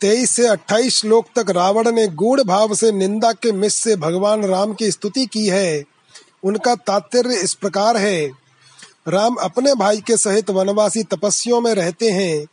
तेईस 0.00 0.30
से 0.30 0.46
अट्ठाईस 0.46 0.96
श्लोक 0.96 1.26
तक 1.36 1.50
रावण 1.50 1.92
ने 1.92 2.08
गूढ़ 2.08 2.40
भाव 2.40 2.74
से 2.74 2.92
निंदा 2.92 3.32
के 3.32 3.52
मिस 3.52 3.74
से 3.74 3.96
भगवान 3.96 4.44
राम 4.44 4.74
की 4.74 4.90
स्तुति 4.90 5.26
की 5.26 5.46
है। 5.46 5.84
उनका 6.44 6.74
तात्पर्य 6.74 7.34
इस 7.34 7.54
प्रकार 7.54 7.96
है। 7.96 8.30
राम 9.08 9.34
अपने 9.34 9.74
भाई 9.74 10.00
के 10.00 10.16
सहित 10.16 10.50
वनवासी 10.50 11.02
तपस्याओं 11.02 11.60
में 11.60 11.74
रहते 11.74 12.10
हैं। 12.10 12.46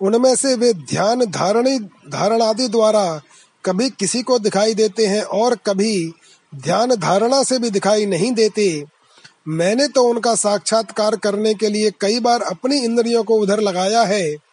उनमें 0.00 0.36
से 0.36 0.54
वे 0.54 0.72
ध्यान 0.72 1.24
धारणी 1.24 1.78
धारण 2.08 2.42
आदि 2.42 2.68
द्वारा 2.68 3.20
कभी 3.64 3.90
किसी 3.90 4.22
को 4.22 4.38
दिखाई 4.38 4.74
देते 4.74 5.06
हैं 5.06 5.22
और 5.22 5.56
कभी 5.66 6.12
ध्यान 6.54 6.94
धारणा 6.94 7.42
से 7.42 7.58
भी 7.58 7.70
दिखाई 7.70 8.06
नहीं 8.06 8.32
देते। 8.32 8.84
मैंने 9.48 9.88
तो 9.88 10.02
उनका 10.02 10.34
साक्षात्कार 10.34 11.16
करने 11.16 11.54
के 11.54 11.68
लिए 11.68 11.92
कई 12.00 12.20
बार 12.20 12.42
अपनी 12.42 12.76
इंद्रियों 12.76 13.24
को 13.24 13.34
उधर 13.34 13.60
लगाया 13.60 14.02
है। 14.02 14.45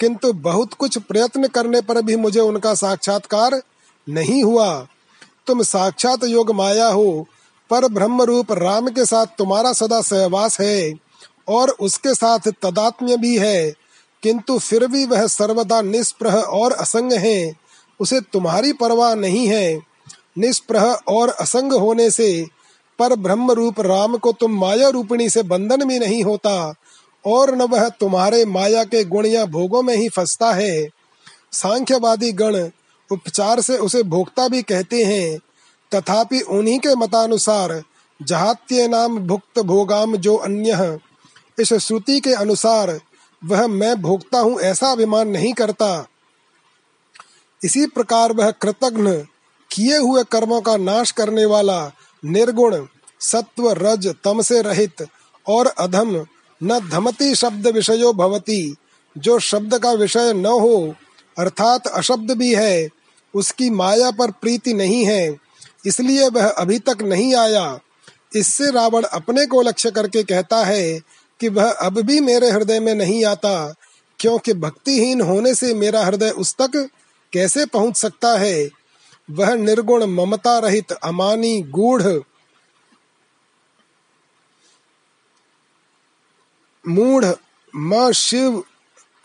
किंतु 0.00 0.32
बहुत 0.32 0.74
कुछ 0.74 0.98
प्रयत्न 0.98 1.46
करने 1.46 1.80
पर 1.80 2.02
भी 2.02 2.16
मुझे 2.16 2.40
उनका 2.40 2.74
साक्षात्कार 2.74 3.62
नहीं 4.08 4.44
हुआ। 4.44 4.86
तुम 5.46 5.62
साक्षात 5.62 6.24
योग 6.24 6.50
माया 6.50 6.86
हो, 6.86 7.26
पर 7.70 7.88
ब्रह्म 7.88 8.22
रूप 8.22 8.52
राम 8.52 8.88
के 8.88 9.04
साथ 9.04 9.26
तुम्हारा 9.26 9.72
सदा 9.72 10.00
सहवास 10.00 10.60
है 10.60 10.94
और 11.48 11.70
उसके 11.70 12.14
साथ 12.14 12.38
तदात्म्य 12.38 13.16
भी 13.16 13.38
है। 13.38 13.74
किंतु 14.22 14.58
फिर 14.58 14.86
भी 14.86 15.06
वह 15.06 15.26
सर्वदा 15.26 15.82
निष्प्रह 15.82 16.34
और 16.34 16.72
असंग 16.72 17.12
है। 17.12 17.54
उसे 18.00 18.20
तुम्हारी 18.20 18.72
परवाह 18.72 19.14
नहीं 19.14 19.46
है। 19.48 19.80
निष्प्रह 20.38 20.98
और 21.08 21.28
असंग 21.28 21.72
होने 21.72 22.10
से 22.10 22.46
पर 22.98 23.16
ब्रह्म 23.16 23.50
रूप 23.50 23.80
राम 23.80 24.16
को 24.16 24.32
तुम 24.32 24.52
माया 24.52 24.88
रूपिणी 24.88 25.30
से 25.30 25.42
बंधन 25.42 25.84
भी 25.84 25.98
नहीं 25.98 26.24
होता। 26.24 26.74
और 27.24 27.54
न 27.54 27.62
वह 27.62 27.88
तुम्हारे 27.88 28.44
माया 28.44 28.84
के 28.84 29.04
गुण 29.04 29.26
या 29.26 29.44
भोगों 29.46 29.82
में 29.82 29.94
ही 29.96 30.08
फंसता 30.08 30.52
है। 30.52 30.88
सांख्यवादी 31.52 32.32
गण 32.32 32.56
उपचार 33.10 33.60
से 33.60 33.76
उसे 33.78 34.02
भोक्ता 34.02 34.48
भी 34.48 34.62
कहते 34.62 35.04
हैं। 35.04 35.38
तथापि 35.92 36.40
उन्हीं 36.40 36.78
के 36.78 36.94
मतानुसार 36.94 37.82
जहात्य 38.20 38.86
नाम 38.88 39.18
भुक्त 39.18 39.60
भोगाम 39.60 40.16
जो 40.16 40.36
अन्य 40.36 40.98
इस 41.58 41.72
श्रुति 41.74 42.20
के 42.20 42.32
अनुसार 42.32 42.98
वह 43.42 43.66
मैं 43.66 43.94
भोगता 44.02 44.38
हूँ 44.38 44.60
ऐसा 44.60 44.90
अभिमान 44.92 45.28
नहीं 45.28 45.52
करता। 45.52 46.06
इसी 47.64 47.86
प्रकार 47.86 48.32
वह 48.32 48.50
कृतघ्न 48.50 49.12
किए 49.70 49.96
हुए 49.96 50.22
कर्मों 50.24 50.60
का 50.60 50.76
नाश 50.76 51.10
करने 51.10 51.44
वाला 51.44 51.92
निर्गुण 52.22 52.86
सत्व 53.20 53.70
रज 53.72 54.06
तम 54.24 54.42
से 54.42 54.60
रहित 54.62 55.06
और 55.46 55.66
अधम 55.66 56.14
न 56.60 56.78
धमती 56.88 57.34
शब्द 57.34 57.66
विषयो 57.66 58.12
भवती। 58.12 58.76
जो 59.16 59.38
शब्द 59.38 59.78
का 59.78 59.92
विषय 59.92 60.32
न 60.32 60.46
हो, 60.46 60.94
अर्थात 61.38 61.86
अशब्द 61.86 62.30
भी 62.30 62.54
है, 62.54 62.88
उसकी 63.34 63.70
माया 63.70 64.10
पर 64.10 64.30
प्रीति 64.30 64.74
नहीं 64.74 65.04
है, 65.04 65.36
इसलिए 65.86 66.28
वह 66.28 66.46
अभी 66.46 66.78
तक 66.78 67.02
नहीं 67.02 67.34
आया। 67.34 67.78
इससे 68.36 68.70
रावण 68.70 69.02
अपने 69.02 69.46
को 69.46 69.62
लक्ष्य 69.62 69.90
करके 69.90 70.22
कहता 70.22 70.64
है 70.64 71.00
कि 71.40 71.48
वह 71.48 71.70
अब 71.70 72.00
भी 72.00 72.20
मेरे 72.20 72.50
हृदय 72.50 72.80
में 72.80 72.94
नहीं 72.94 73.24
आता, 73.24 73.74
क्योंकि 74.18 74.52
भक्तिहीन 74.54 75.20
होने 75.20 75.54
से 75.54 75.74
मेरा 75.74 76.04
हृदय 76.04 76.30
उस 76.30 76.54
तक 76.54 76.88
कैसे 77.32 77.64
पहुँच 77.66 77.96
सकता 77.96 78.36
है? 78.38 78.68
वह 79.28 79.54
निर्गुण 79.54 80.04
ममता 80.06 80.58
रहित 80.58 80.92
अमानी 80.92 81.60
गूढ़ 81.62 82.02
मूढ़ 86.88 87.24
म 87.76 88.12
शिव 88.12 88.62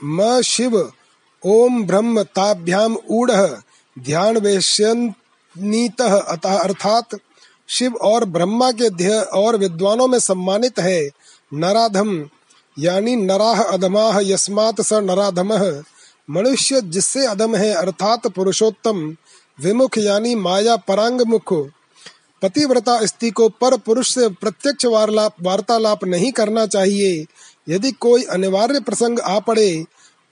म 0.04 0.42
शिव, 0.42 0.92
ओम 1.46 1.84
ब्रह्म 1.84 2.24
ताभ्याम 2.24 2.98
ऊढ़ 3.10 3.32
ध्यान 4.00 4.38
वेश्यनीत 4.38 6.02
अर्थात 6.02 7.16
शिव 7.68 7.96
और 7.96 8.26
ब्रह्मा 8.26 8.72
के 8.72 9.22
और 9.22 9.58
विद्वानों 9.58 10.08
में 10.08 10.20
सम्मानित 10.20 10.80
है। 10.80 11.10
नराधम, 11.54 12.30
यानी 12.80 13.16
नराह 13.16 13.64
अधमाह 13.64 14.20
यस्मात 14.20 14.82
स 14.82 14.94
नराधम। 14.94 15.82
मनुष्य 16.30 16.82
जिससे 16.82 17.26
अधम 17.26 17.56
है, 17.56 17.74
अर्थात 17.74 18.28
पुरुषोत्तम, 18.28 19.16
विमुख 19.62 19.98
यानी 19.98 20.36
माया 20.36 20.76
परांग 20.76 21.22
मुख 21.22 21.70
पतिव्रता 22.46 23.06
स्त्री 23.06 23.30
को 23.32 23.48
पर 23.52 23.78
पुरुष 23.78 24.14
से 24.14 24.28
प्रत्यक्ष 24.32 24.86
वार्तालाप 24.86 26.04
नहीं 26.06 26.32
करना 26.32 26.66
चाहिए। 26.68 27.26
यदि 27.70 27.92
कोई 27.92 28.24
अनिवार्य 28.24 28.80
प्रसंग 28.80 29.20
आ 29.20 29.40
पड़े 29.40 29.86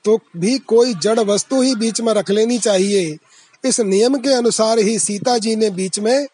तो 0.05 0.18
भी 0.38 0.57
कोई 0.59 0.93
जड़ 0.93 1.20
वस्तु 1.20 1.61
ही 1.61 1.76
बीच 1.76 2.01
में 2.01 2.14
रख 2.14 2.30
लेनी 2.32 2.57
चाहिए। 2.59 3.18
इस 3.64 3.80
नियम 3.80 4.18
के 4.18 4.34
अनुसार 4.34 4.80
ही 4.80 4.97
सीता 4.99 5.38
जी 5.38 5.55
ने 5.55 5.70
बीच 5.70 5.99
में 5.99 6.26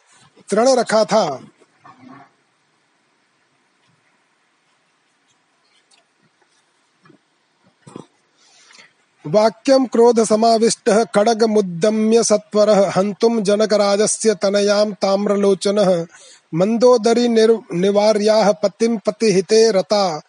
तृण 0.49 0.69
रखा 0.69 1.03
था। 1.05 1.25
वाक्यम 9.27 9.85
क्रोध 9.85 10.23
समाविष्ट 10.23 10.89
खड़ग 11.15 11.43
मुद्दम्य 11.43 12.23
सत्वर 12.23 12.69
हंतुम 12.69 13.41
जनकराजस्य 13.41 14.33
तनयाम 14.33 14.93
ताम्रलोचन 14.93 16.05
मंदोदरी 16.55 17.27
निवार्या 17.27 18.51
पतिम 18.51 18.97
पतिहिते 18.97 19.71
रता, 19.71 20.21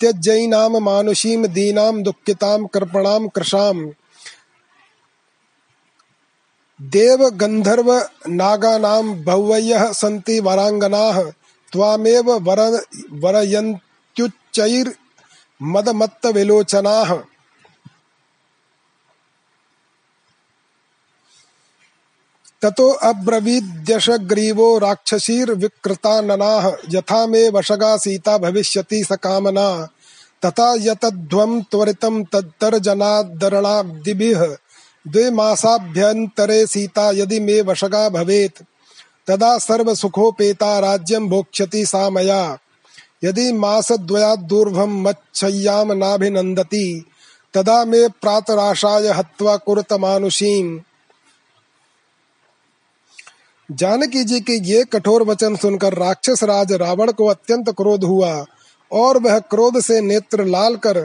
त्यजैनाम 0.00 0.76
मानुषीम 0.76 1.46
दीनाम 1.46 2.02
दुःखिताम 2.02 2.66
कृपणाम 2.66 3.28
कृशाम। 3.28 3.90
देव 6.82 7.28
गंधर्व 7.28 8.08
नागानाम 8.28 9.24
भव्यः 9.24 9.92
सन्ति 9.92 10.40
वरांगनाः 10.40 11.22
त्वामेव 11.72 12.30
वर 12.30 12.82
वरयन्त्युच्चैर् 13.12 14.88
ततो 22.66 22.90
अब्रवीद्यशग्रीवो 22.90 24.78
राक्षसीर्विकृताननाः 24.78 26.72
यथा 26.90 27.26
मे 27.26 27.48
वशगा 27.48 27.96
सीता 27.96 28.38
भविष्यति 28.38 29.04
स 29.04 29.12
कामना। 29.12 29.88
तथा 30.46 30.74
यतध्वं 30.74 31.62
त्वरितं 31.62 32.24
तत्तर्जनादरणाब्दिभिः 32.24 34.56
द्विमासाभ्यन्तरे 35.08 36.66
सीता 36.66 37.10
यदि 37.10 37.40
मे 37.40 37.60
वशगा 37.60 38.08
भवेत्, 38.08 38.62
तदा 39.26 39.58
सर्वसुखोपेता 39.58 40.78
राज्यं 40.78 41.28
भोक्ष्यति 41.28 41.86
सा 41.86 42.10
मया। 42.10 42.58
यदि 43.24 43.52
मासद्वयाद्दूर्ध्वं 43.52 45.02
मच्छय्यां 45.02 45.86
तदा 47.54 47.84
मे 47.84 48.08
प्रातराशाय 48.08 49.08
हत्वा 49.08 49.56
कुरुतमानुषीम्। 49.56 50.80
जानकी 53.70 54.24
जी 54.24 54.40
के 54.40 54.52
ये 54.64 54.84
कठोर 54.84 55.22
वचन 55.22 55.56
सुनकर 55.56 55.94
राक्षस 55.94 56.42
राज 56.44 56.72
रावण 56.72 57.12
को 57.12 57.26
अत्यंत 57.26 57.70
क्रोध 57.70 58.04
हुआ 58.04 58.44
और 58.92 59.18
वह 59.18 59.38
क्रोध 59.38 59.80
से 59.80 60.00
नेत्र 60.00 60.44
लाल 60.44 60.76
कर 60.76 61.00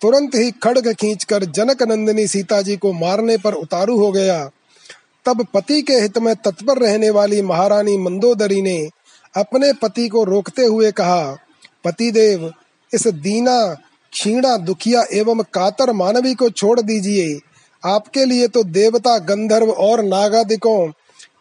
तुरंत 0.00 0.34
ही 0.34 0.50
खड़ग 0.50 0.92
खींचकर 0.92 1.44
जनक 1.44 1.82
नंदिनी 1.82 2.26
सीता 2.26 2.62
जी 2.62 2.76
को 2.76 2.92
मारने 2.92 3.36
पर 3.36 3.54
उतारू 3.54 3.98
हो 3.98 4.10
गया। 4.12 4.50
तब 5.26 5.46
पति 5.54 5.82
के 5.82 5.92
हित 5.92 6.18
में 6.18 6.34
तत्पर 6.36 6.78
रहने 6.78 7.10
वाली 7.10 7.42
महारानी 7.42 7.96
मंदोदरी 7.98 8.62
ने 8.62 8.78
अपने 9.34 9.72
पति 9.72 10.08
को 10.08 10.24
रोकते 10.24 10.64
हुए 10.64 10.92
कहा 10.92 11.36
पति 11.84 12.10
देव 12.10 12.52
इस 12.92 13.06
दीना, 13.06 13.74
क्षीणा, 14.12 14.56
दुखिया 14.56 15.04
एवं 15.12 15.42
कातर 15.42 15.92
मानवी 15.92 16.34
को 16.34 16.50
छोड़ 16.50 16.80
दीजिए। 16.80 17.38
आपके 17.82 18.24
लिए 18.24 18.48
तो 18.48 18.62
देवता, 18.62 19.18
गंधर्व 19.18 19.70
और 19.70 20.02
नागादिकों 20.04 20.90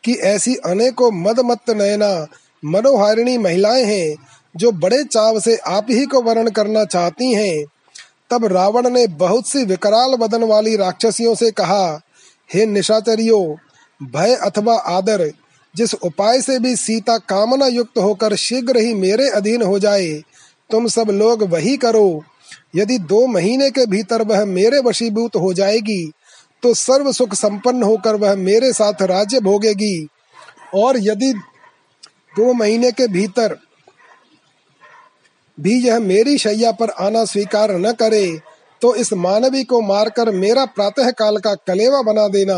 कि 0.06 0.14
ऐसी 0.14 0.56
अनेकों 0.56 1.12
मदमत्त 1.12 1.70
नयना, 1.70 2.28
मनोहारिणी 2.66 3.38
महिलाएँ 3.38 3.84
हैं, 3.84 4.16
जो 4.56 4.72
बड़े 4.72 5.04
चाव 5.04 5.40
से 5.40 5.56
आप 5.56 5.88
ही 5.90 6.06
को 6.06 6.22
वर्ण 6.22 6.50
करना 6.50 6.86
चाहती 6.86 7.34
हैं। 7.34 7.66
तब 8.30 8.46
रावण 8.46 8.90
ने 8.90 9.08
बहुत 9.08 9.48
सी 9.48 9.64
विकराल 9.64 10.16
बदन 10.16 10.44
वाली 10.44 10.76
राक्षसियों 10.76 11.36
से 11.36 11.52
कहा, 11.52 12.02
हे 12.54 12.66
निशाचरियो, 12.66 13.58
भय 14.04 14.36
अथवा 14.36 14.76
आदर, 14.76 15.32
जिस 15.76 15.94
उपाय 15.94 16.42
से 16.42 16.60
भी 16.60 16.76
सीता 16.76 17.18
कामना 17.18 17.68
युक्त 17.68 17.98
होकर 17.98 18.36
शीघ्र 18.36 18.78
ही 18.78 18.94
मेरे 18.94 19.30
अधीन 19.30 19.62
हो 19.62 19.80
जाए, 19.80 20.14
तुम 20.72 20.88
सब 20.88 21.10
लोग 21.10 21.44
वही 21.44 21.78
करो। 21.78 22.24
यदि 22.76 22.98
दो 22.98 23.28
महीने 23.28 23.70
के 23.70 23.86
भीतर 23.86 24.22
वह 24.22 24.46
मेरे 24.46 24.80
वशीभूत 24.80 25.36
हो 25.36 25.54
जाएगी 25.54 26.12
तो 26.66 26.74
सर्व 26.74 27.12
सुख 27.12 27.34
संपन्न 27.34 27.84
होकर 27.84 28.16
वह 28.16 28.36
मेरे 28.36 28.72
साथ 28.74 29.02
राज्य 29.02 29.40
भोगेगी। 29.40 30.08
और 30.76 30.98
यदि 31.00 31.32
दो 32.38 32.54
महीने 32.54 32.92
के 32.92 33.08
भीतर 33.08 33.56
भी 35.58 35.74
यह 35.80 36.00
मेरी 36.00 36.38
शैया 36.38 36.72
पर 36.72 36.90
आना 37.00 37.24
स्वीकार 37.26 37.72
न 37.72 37.92
करे 37.92 38.26
तो 38.82 38.94
इस 38.96 39.14
मानवी 39.14 39.64
को 39.64 39.82
मारकर 39.82 40.32
मेरा 40.32 40.66
प्रातः 40.66 41.12
काल 41.12 41.38
का 41.38 41.54
कलेवा 41.68 42.02
बना 42.02 42.28
देना। 42.28 42.58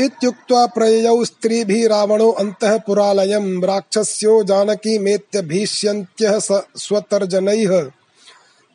इत्युक्त्वा 0.00 0.66
प्रययौ 0.66 1.24
स्त्रीभिः 1.24 1.88
रावणो 1.88 2.30
अन्तः 2.30 2.78
पुरालयं 2.78 3.62
राक्षस्यो 3.62 4.42
जानकी 4.44 4.98
मेत्य 4.98 5.42
भीष्यन्त्यः 5.42 6.38
स्वतर्जनैः। 6.78 7.72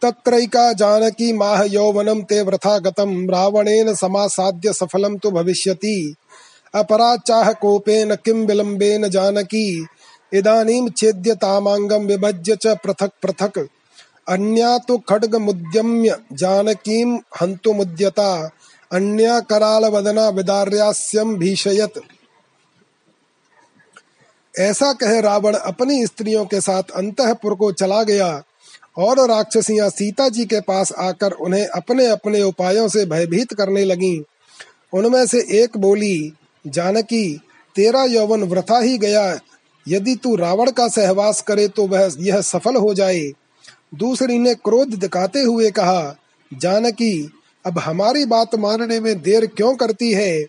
तत्रैका 0.01 0.73
जानकी 0.73 1.33
माह 1.33 1.63
यौवनं 1.63 2.21
ते 2.21 2.41
वृथा 2.41 2.79
गतं 2.79 3.31
रावणेन 3.31 3.95
समासाद्य 3.95 4.73
सफलं 4.73 5.17
तु 5.17 5.31
भविष्यति। 5.31 6.15
अपराचाह 6.75 7.51
कोपेन 7.53 8.15
किं 8.15 8.45
विलम्बेन 8.45 9.09
जानकी। 9.09 9.87
इदानीं 10.33 10.89
छेद्य 10.89 11.35
तामाङ्गं 11.35 12.05
विभज्य 12.05 12.55
च 12.55 12.67
पृथक 12.67 13.11
पृथक। 13.23 13.67
अन्या 14.29 14.77
तु 14.77 14.97
खड्गमुद्यम्य 14.97 16.17
जानकीं 16.33 17.19
हन्तुमुद्यता। 17.41 18.51
अन्या 18.91 19.39
करालवदना 19.39 20.29
विदार्यास्यं 20.29 21.35
भीषयत्। 21.35 21.99
ऐसा 24.59 24.93
कह 24.93 25.19
रावण 25.19 25.53
अपनी 25.53 26.05
स्त्रियों 26.05 26.45
के 26.45 26.61
साथ 26.61 26.83
अंतपुर 26.95 27.55
को 27.55 27.71
चला 27.71 28.03
गया। 28.03 28.43
और 28.99 29.19
राक्षसियाँ 29.29 29.89
सीता 29.89 30.29
जी 30.29 30.45
के 30.45 30.59
पास 30.59 30.91
आकर 30.99 31.31
उन्हें 31.31 31.65
अपने 31.67 32.05
अपने 32.05 32.41
उपायों 32.41 32.87
से 32.87 33.05
भयभीत 33.05 33.53
करने 33.53 33.83
लगीं। 33.85 34.21
उनमें 34.93 35.25
से 35.25 35.39
एक 35.63 35.77
बोली, 35.77 36.33
जानकी, 36.67 37.39
तेरा 37.75 38.03
यौवन 38.03 38.43
वृथा 38.43 38.79
ही 38.79 38.97
गया। 38.97 39.39
यदि 39.87 40.15
तू 40.15 40.35
रावण 40.35 40.71
का 40.71 40.87
सहवास 40.87 41.41
करे 41.41 41.67
तो 41.67 41.87
वह 41.87 42.11
यह 42.19 42.41
सफल 42.41 42.75
हो 42.75 42.93
जाए। 42.93 43.31
दूसरी 43.95 44.39
ने 44.39 44.53
क्रोध 44.55 44.87
दिखाते 44.87 45.41
हुए 45.41 45.71
कहा, 45.71 46.15
जानकी, 46.51 47.31
अब 47.65 47.79
हमारी 47.79 48.25
बात 48.25 48.55
मानने 48.55 48.99
में 48.99 49.21
देर 49.21 49.45
क्यों 49.45 49.75
करती 49.75 50.11
है? 50.13 50.45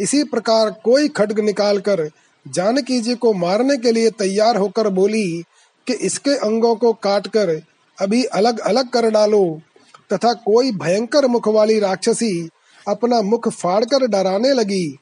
इसी 0.00 0.22
प्रकार 0.24 0.70
कोई 0.84 1.08
खड्ग 1.08 1.40
निकालकर 1.40 2.10
जानकी 2.46 3.00
जी 3.00 3.14
को 3.14 3.32
मारने 3.32 3.76
के 3.76 3.92
लिए 3.92 4.10
तैयार 4.10 4.56
होकर 4.56 4.88
बोली 4.88 5.44
कि 5.86 5.92
इसके 5.92 6.30
अंगों 6.30 6.74
को 6.74 6.92
काटकर 6.92 7.50
अभी 8.00 8.24
अलग 8.24 8.58
अलग 8.58 8.88
कर 8.88 9.10
डालो, 9.10 9.60
तथा 10.12 10.32
कोई 10.32 10.72
भयंकर 10.72 11.26
मुख 11.26 11.48
वाली 11.48 11.78
राक्षसी 11.80 12.48
अपना 12.88 13.22
मुख 13.22 13.48
फाड़कर 13.48 14.06
डराने 14.06 14.52
लगी। 14.52 14.98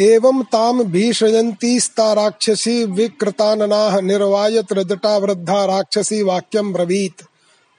एवं 0.00 0.42
ताम 0.42 0.82
भीषयन्तीस्ता 0.82 2.12
राक्षसी 2.12 2.84
विकृताननाः 2.84 4.00
निर्वाय 4.00 4.62
त्रिदटा 4.62 5.18
वृद्धा 5.18 5.64
राक्षसी 5.64 6.22
वाक्यम 6.22 6.72
ब्रवीत। 6.72 7.22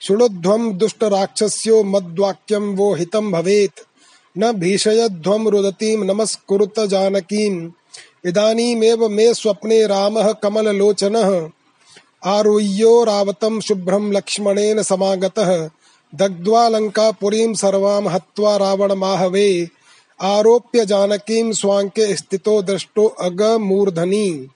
शृणुध्वम 0.01 0.73
दुष्ट 0.73 1.03
राक्षस्यो 1.03 1.83
मद्वाक्यम 1.83 2.63
वो 2.63 2.93
हितम 2.95 3.31
भवेत। 3.31 3.71
न 4.37 4.51
भीषयध्वम 4.51 5.47
रुदतीम 5.47 6.03
नमस्कुरुत 6.03 6.79
जानकीम 6.79 7.73
इदानीमेव 8.25 9.09
मे 9.09 9.33
स्वप्ने 9.33 9.87
रामः 9.87 10.31
कमललोचनः। 10.31 11.49
आरुह्यो 12.25 13.03
रावतं 13.03 13.59
शुभ्रं 13.59 14.11
लक्ष्मणेन 14.11 14.83
समागतः। 14.83 15.69
दग्ध्वा 16.15 16.67
लङ्कापुरीं 16.67 17.53
सर्वां 17.53 18.07
हत्वा 18.07 18.57
रावणमाहवे। 18.57 19.69
आरोप्य 20.21 20.85
जानकीं 20.85 21.51
स्वाङ्के 21.51 22.15
स्थितो 22.15 22.61
दृष्टो 22.61 23.05
अगमूर्धनि 23.05 24.47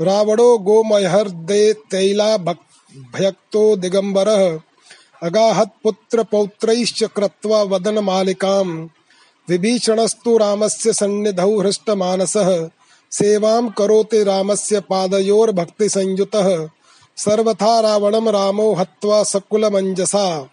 रावणो 0.00 0.58
गोमयहर्दे 0.58 1.72
तैला 1.72 2.36
भयक्तो 2.36 3.76
दिगम्बरः। 3.76 4.58
अगाहत्पुत्रपौत्रैश्च 5.22 7.04
कृत्वा 7.04 7.62
वदनमालिकाम्। 7.62 8.88
विभीषणस्तु 9.48 10.38
रामस्य 10.38 10.92
सन्निधौ 10.92 11.60
हृष्टमानसः। 11.60 12.68
सेवां 13.14 13.70
करोति 13.70 14.24
रामस्य 14.24 14.80
पादयोर्भक्तिसंयुतः। 14.80 16.68
सर्वथा 17.16 17.80
रावणं 17.80 18.32
रामो 18.32 18.74
हत्वा 18.74 19.22
सकुलमञ्जसा 19.22 20.50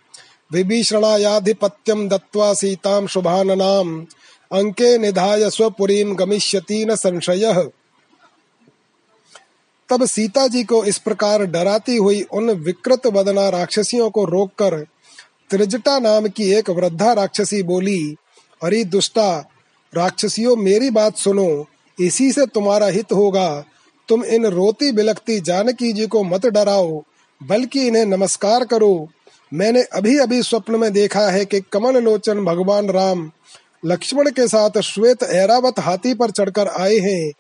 विभीषणायाधिपत्यं 0.52 2.08
दत्त्वा 2.08 2.54
सीतां 2.54 3.08
शुभाननाम्। 3.08 4.06
अंके 4.52 4.98
निधाय 4.98 5.50
स्वपुरीं 5.50 6.20
गमिष्यति 6.20 6.86
न 6.86 6.96
संशयः। 6.96 7.70
तब 9.90 10.06
सीता 10.06 10.48
जी 10.48 10.64
को 10.64 10.84
इस 10.86 10.98
प्रकार 10.98 11.46
डराती 11.46 11.96
हुई 11.96 12.22
उन 12.22 12.50
विकृत 12.52 13.08
वदना 13.08 13.50
राक्षसियों 13.50 14.10
को 14.10 14.26
रोककर 14.26 14.86
त्रिजटा 15.50 16.00
नाम 16.00 16.28
की 16.28 16.54
एक 16.54 16.70
वृद्धा 16.70 17.14
राक्षसी 17.14 17.64
बोली, 17.64 18.16
अरे 18.64 18.84
दुष्टा, 18.84 19.50
राक्षसियों 19.96 20.56
मेरी 20.56 20.90
बात 20.90 21.18
सुनो 21.18 21.68
इसी 22.02 22.32
से 22.32 22.46
तुम्हारा 22.46 22.88
हित 22.88 23.12
होगा। 23.14 23.64
तुम 24.10 24.24
इन 24.26 24.46
रोती 24.46 24.92
बिलकती 24.92 25.40
जानकी 25.40 25.92
जी 25.94 26.08
को 26.08 26.24
मत 26.24 26.46
डराओ, 26.46 27.02
बल्कि 27.42 27.88
इन्हें 27.88 28.06
नमस्कार 28.06 28.66
करो। 28.66 29.08
मैंने 29.52 29.82
अभी 29.94 30.18
अभी 30.18 30.42
स्वप्न 30.44 30.76
में 30.76 30.92
देखा 30.94 31.30
है 31.30 31.46
कि 31.46 31.60
कमल 31.72 31.98
लोचन 31.98 32.44
भगवान 32.46 32.90
राम 32.90 33.30
लक्ष्मण 33.86 34.30
के 34.30 34.48
साथ 34.48 34.80
श्वेत 34.82 35.24
ऐरावत 35.24 35.80
हाथी 35.80 36.14
पर 36.14 36.32
चढ़कर 36.32 36.68
आए 36.68 36.98
हैं, 36.98 37.32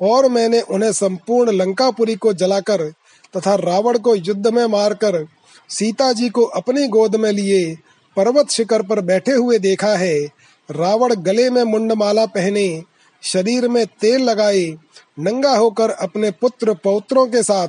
और 0.00 0.28
मैंने 0.28 0.60
उन्हें 0.60 0.92
संपूर्ण 0.92 1.52
लंकापुरी 1.52 2.14
को 2.14 2.32
जलाकर 2.32 2.88
तथा 3.34 3.54
रावण 3.54 3.98
को 3.98 4.14
युद्ध 4.16 4.46
में 4.46 4.64
मारकर 4.66 5.24
सीता 5.70 6.12
जी 6.12 6.28
को 6.28 6.42
अपनी 6.42 6.86
गोद 6.88 7.16
में 7.16 7.30
लिए 7.32 7.74
पर्वत 8.16 8.50
शिखर 8.50 8.82
पर 8.82 9.00
बैठे 9.00 9.32
हुए 9.32 9.58
देखा 9.58 9.94
है। 9.96 10.16
रावण 10.68 11.14
गले 11.16 11.48
में 11.50 11.62
मुंडमाला 11.64 12.24
पहने 12.26 12.82
शरीर 13.22 13.68
में 13.68 13.86
तेल 13.86 14.22
लगाई 14.22 14.76
नंगा 15.18 15.56
होकर 15.56 15.90
अपने 15.90 16.30
पुत्र 16.30 16.74
पौत्रों 16.74 17.26
के 17.26 17.42
साथ 17.42 17.68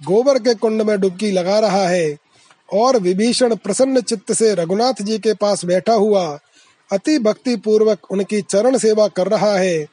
गोबर 0.00 0.38
के 0.38 0.54
कुंड 0.54 0.82
में 0.82 1.00
डुबकी 1.00 1.30
लगा 1.30 1.58
रहा 1.58 1.88
है 1.88 2.16
और 2.72 2.98
विभीषण 2.98 3.54
प्रसन्न 3.54 4.00
चित्त 4.00 4.32
से 4.32 4.54
रघुनाथ 4.54 5.02
जी 5.02 5.18
के 5.18 5.34
पास 5.34 5.64
बैठा 5.64 5.92
हुआ 5.92 6.38
अति 6.92 7.18
भक्ति 7.18 7.56
पूर्वक 7.56 7.98
उनकी 8.10 8.42
चरण 8.42 8.78
सेवा 8.78 9.08
कर 9.08 9.26
रहा 9.26 9.56
है। 9.56 9.86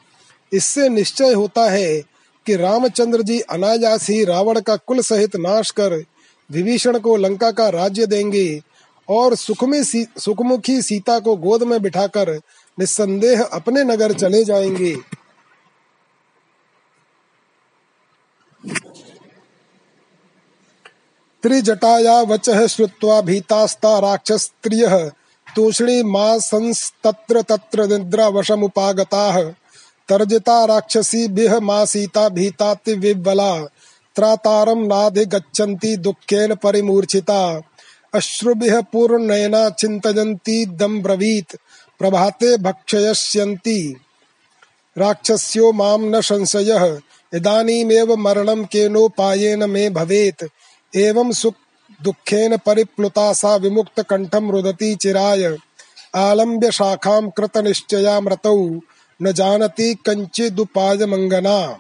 इससे 0.54 0.90
निश्चय 0.90 1.34
होता 1.34 1.70
है 1.70 2.02
कि 2.46 2.56
रामचंद्र 2.56 3.22
जी 3.22 3.40
अनायास 3.40 4.10
ही 4.10 4.24
रावण 4.24 4.60
का 4.60 4.76
कुल 4.76 5.00
सहित 5.00 5.36
नाश 5.36 5.72
कर 5.72 6.04
विभीषण 6.52 7.00
को 7.00 7.16
लंका 7.16 7.52
का 7.52 7.70
राज्य 7.70 8.06
देंगे 8.06 8.62
और 9.10 9.36
सुखमी 9.36 9.84
सी, 9.84 10.06
सुखमुखी 10.18 10.82
सीता 10.82 11.20
को 11.20 11.36
गोद 11.36 11.64
में 11.64 11.82
बिठाकर 11.82 12.40
निस्संदेह 12.78 13.44
अपने 13.44 13.84
नगर 13.84 14.14
चले 14.14 14.44
जाएँगे। 14.44 14.96
त्रिजटाया 21.44 22.20
वच 22.22 22.50
श्रुत्वा 22.68 23.20
भीतास्ता 23.22 23.98
राक्षस्त्रिय, 24.00 24.88
तूषणी 25.48 26.04
माँ 26.04 26.38
संस्तत्र 26.40 27.42
तत्र 27.42 27.88
निद्रा 27.88 28.28
वशमुपागताः 28.28 29.42
तर्जिता 30.10 30.64
राक्षसी 30.66 31.28
बिह 31.28 31.60
मा 31.60 31.84
सीता 31.86 32.28
भीताति 32.30 32.94
विबला 32.94 33.54
त्रातारम 34.16 34.86
नाधिगच्छन्ति 34.86 35.96
दुःखेन 35.98 36.56
परिमूर्छिता। 36.56 37.40
अश्रुभिः 38.14 38.80
पूर्णनयना 38.82 39.70
चिन्तयन्ती 39.70 40.66
दम 40.66 41.02
ब्रवीत 41.02 41.58
प्रभाते 42.00 42.58
भक्षयस्यन्ति। 42.58 43.96
राक्षस्यो 44.98 45.72
माम 45.72 46.16
न 46.16 46.22
संशयः। 46.22 47.00
इदानीमेव 47.34 48.16
मरणं 48.16 48.64
केनोपायेन 48.66 49.70
मे 49.70 49.90
भवेत्। 49.90 50.44
एवं 50.96 51.32
सुख 51.32 51.54
दुःखेन 52.04 52.58
परिप्लुता 52.58 53.34
सा 53.34 53.56
विमुक्त 53.56 54.02
कंठम 54.02 54.52
रुदती 54.52 54.96
चिराय। 54.96 55.58
आलम्ब्य 56.16 56.72
शाखां 56.72 57.30
कृतनिश्चया 57.30 58.20
मृतौ। 58.20 58.80
न 59.22 59.32
जानती 59.32 59.94
कंचिदुपाय 59.96 61.06
मंगना 61.06 61.80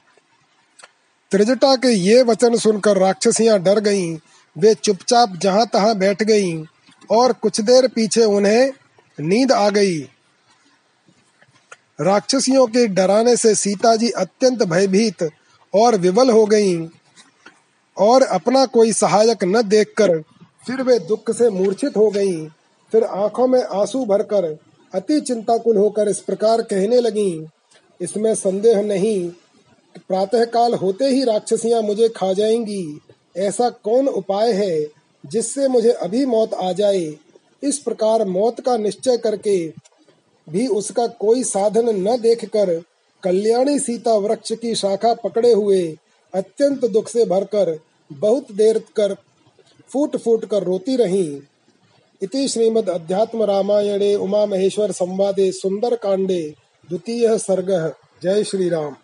त्रिजटा 1.32 1.76
के 1.76 1.88
ये 1.88 2.22
वचन 2.24 2.57
सुनकर 2.57 2.97
राक्षसियाँ 2.97 3.59
डर 3.59 3.80
गईं। 3.80 4.18
वे 4.57 4.74
चुपचाप 4.74 5.34
जहाँ 5.36 5.66
तहां 5.74 5.97
बैठ 5.99 6.24
गईं 6.24 6.66
और 7.11 7.34
कुछ 7.34 7.61
देर 7.61 7.88
पीछे 7.88 8.24
उन्हें 8.24 8.72
नींद 9.18 9.51
आ 9.51 9.70
गई। 9.70 9.99
राक्षसियों 11.99 12.66
के 12.68 12.86
डराने 12.88 13.36
से 13.38 13.53
सीता 13.55 13.95
जी 13.95 14.09
अत्यंत 14.09 14.64
भयभीत 14.64 15.24
और 15.74 15.95
विवल 15.97 16.30
हो 16.30 16.45
गईं 16.45 16.88
और 17.97 18.24
अपना 18.24 18.66
कोई 18.66 18.91
सहायक 18.93 19.43
न 19.43 19.61
देखकर 19.61 20.20
फिर 20.66 20.82
वे 20.82 20.97
दुख 20.99 21.32
से 21.32 21.49
मूर्छित 21.49 21.97
हो 21.97 22.09
गईं। 22.09 22.47
फिर 22.93 23.03
आँखों 23.03 23.47
में 23.47 23.61
आँसू 23.61 24.05
भरकर 24.05 24.45
अति 24.93 25.20
चिंताकुल 25.22 25.78
होकर 25.78 26.09
इस 26.09 26.20
प्रकार 26.20 26.61
कहने 26.61 26.99
लगी, 26.99 27.45
इसमें 28.01 28.34
संदेह 28.36 28.82
नहीं 28.82 29.30
प्रातः 29.99 30.45
काल 30.45 30.74
होते 30.74 31.05
ही 31.05 31.24
राक्षसियाँ 31.24 31.82
मुझे 31.82 32.09
खा 32.09 32.32
जाएँगी। 32.34 32.99
ऐसा 33.38 33.70
कौन 33.84 34.07
उपाय 34.07 34.51
है 34.53 34.86
जिससे 35.24 35.68
मुझे 35.68 35.91
अभी 35.91 36.26
मौत 36.26 36.53
आ 36.53 36.72
जाए? 36.72 37.05
इस 37.64 37.80
प्रकार 37.80 38.26
मौत 38.26 38.59
का 38.61 38.78
निश्चय 38.78 39.18
करके 39.18 39.57
भी 40.47 40.68
उसका 40.68 41.07
कोई 41.07 41.43
साधन 41.43 41.89
न 41.97 42.18
देखकर 42.22 42.74
कल्याणी 43.24 43.80
सीता 43.80 44.14
वृक्ष 44.14 44.51
की 44.51 44.76
शाखा 44.76 45.14
पकड़े 45.14 45.53
हुए 45.53 45.84
अत्यंत 46.34 46.86
दुख 46.86 47.09
से 47.09 47.26
भरकर 47.26 47.78
बहुत 48.11 48.51
देर 48.51 48.80
कर 48.95 49.16
फूट 49.89 50.18
फूट 50.18 50.45
कर 50.45 50.64
रोती 50.64 50.95
रही। 50.95 51.41
इति 52.22 52.47
श्रीमद् 52.47 52.89
अध्यात्म 52.89 53.43
रामायणे 53.43 54.14
उमा 54.16 54.45
महेश्वर 54.45 54.91
संवादे 54.91 55.51
सुंदर 55.51 55.95
कांडे 55.95 56.41
द्वितीय 56.89 57.38
सर्ग। 57.38 57.72
जय 58.24 58.43
श्री 58.43 58.70
राम 58.70 58.95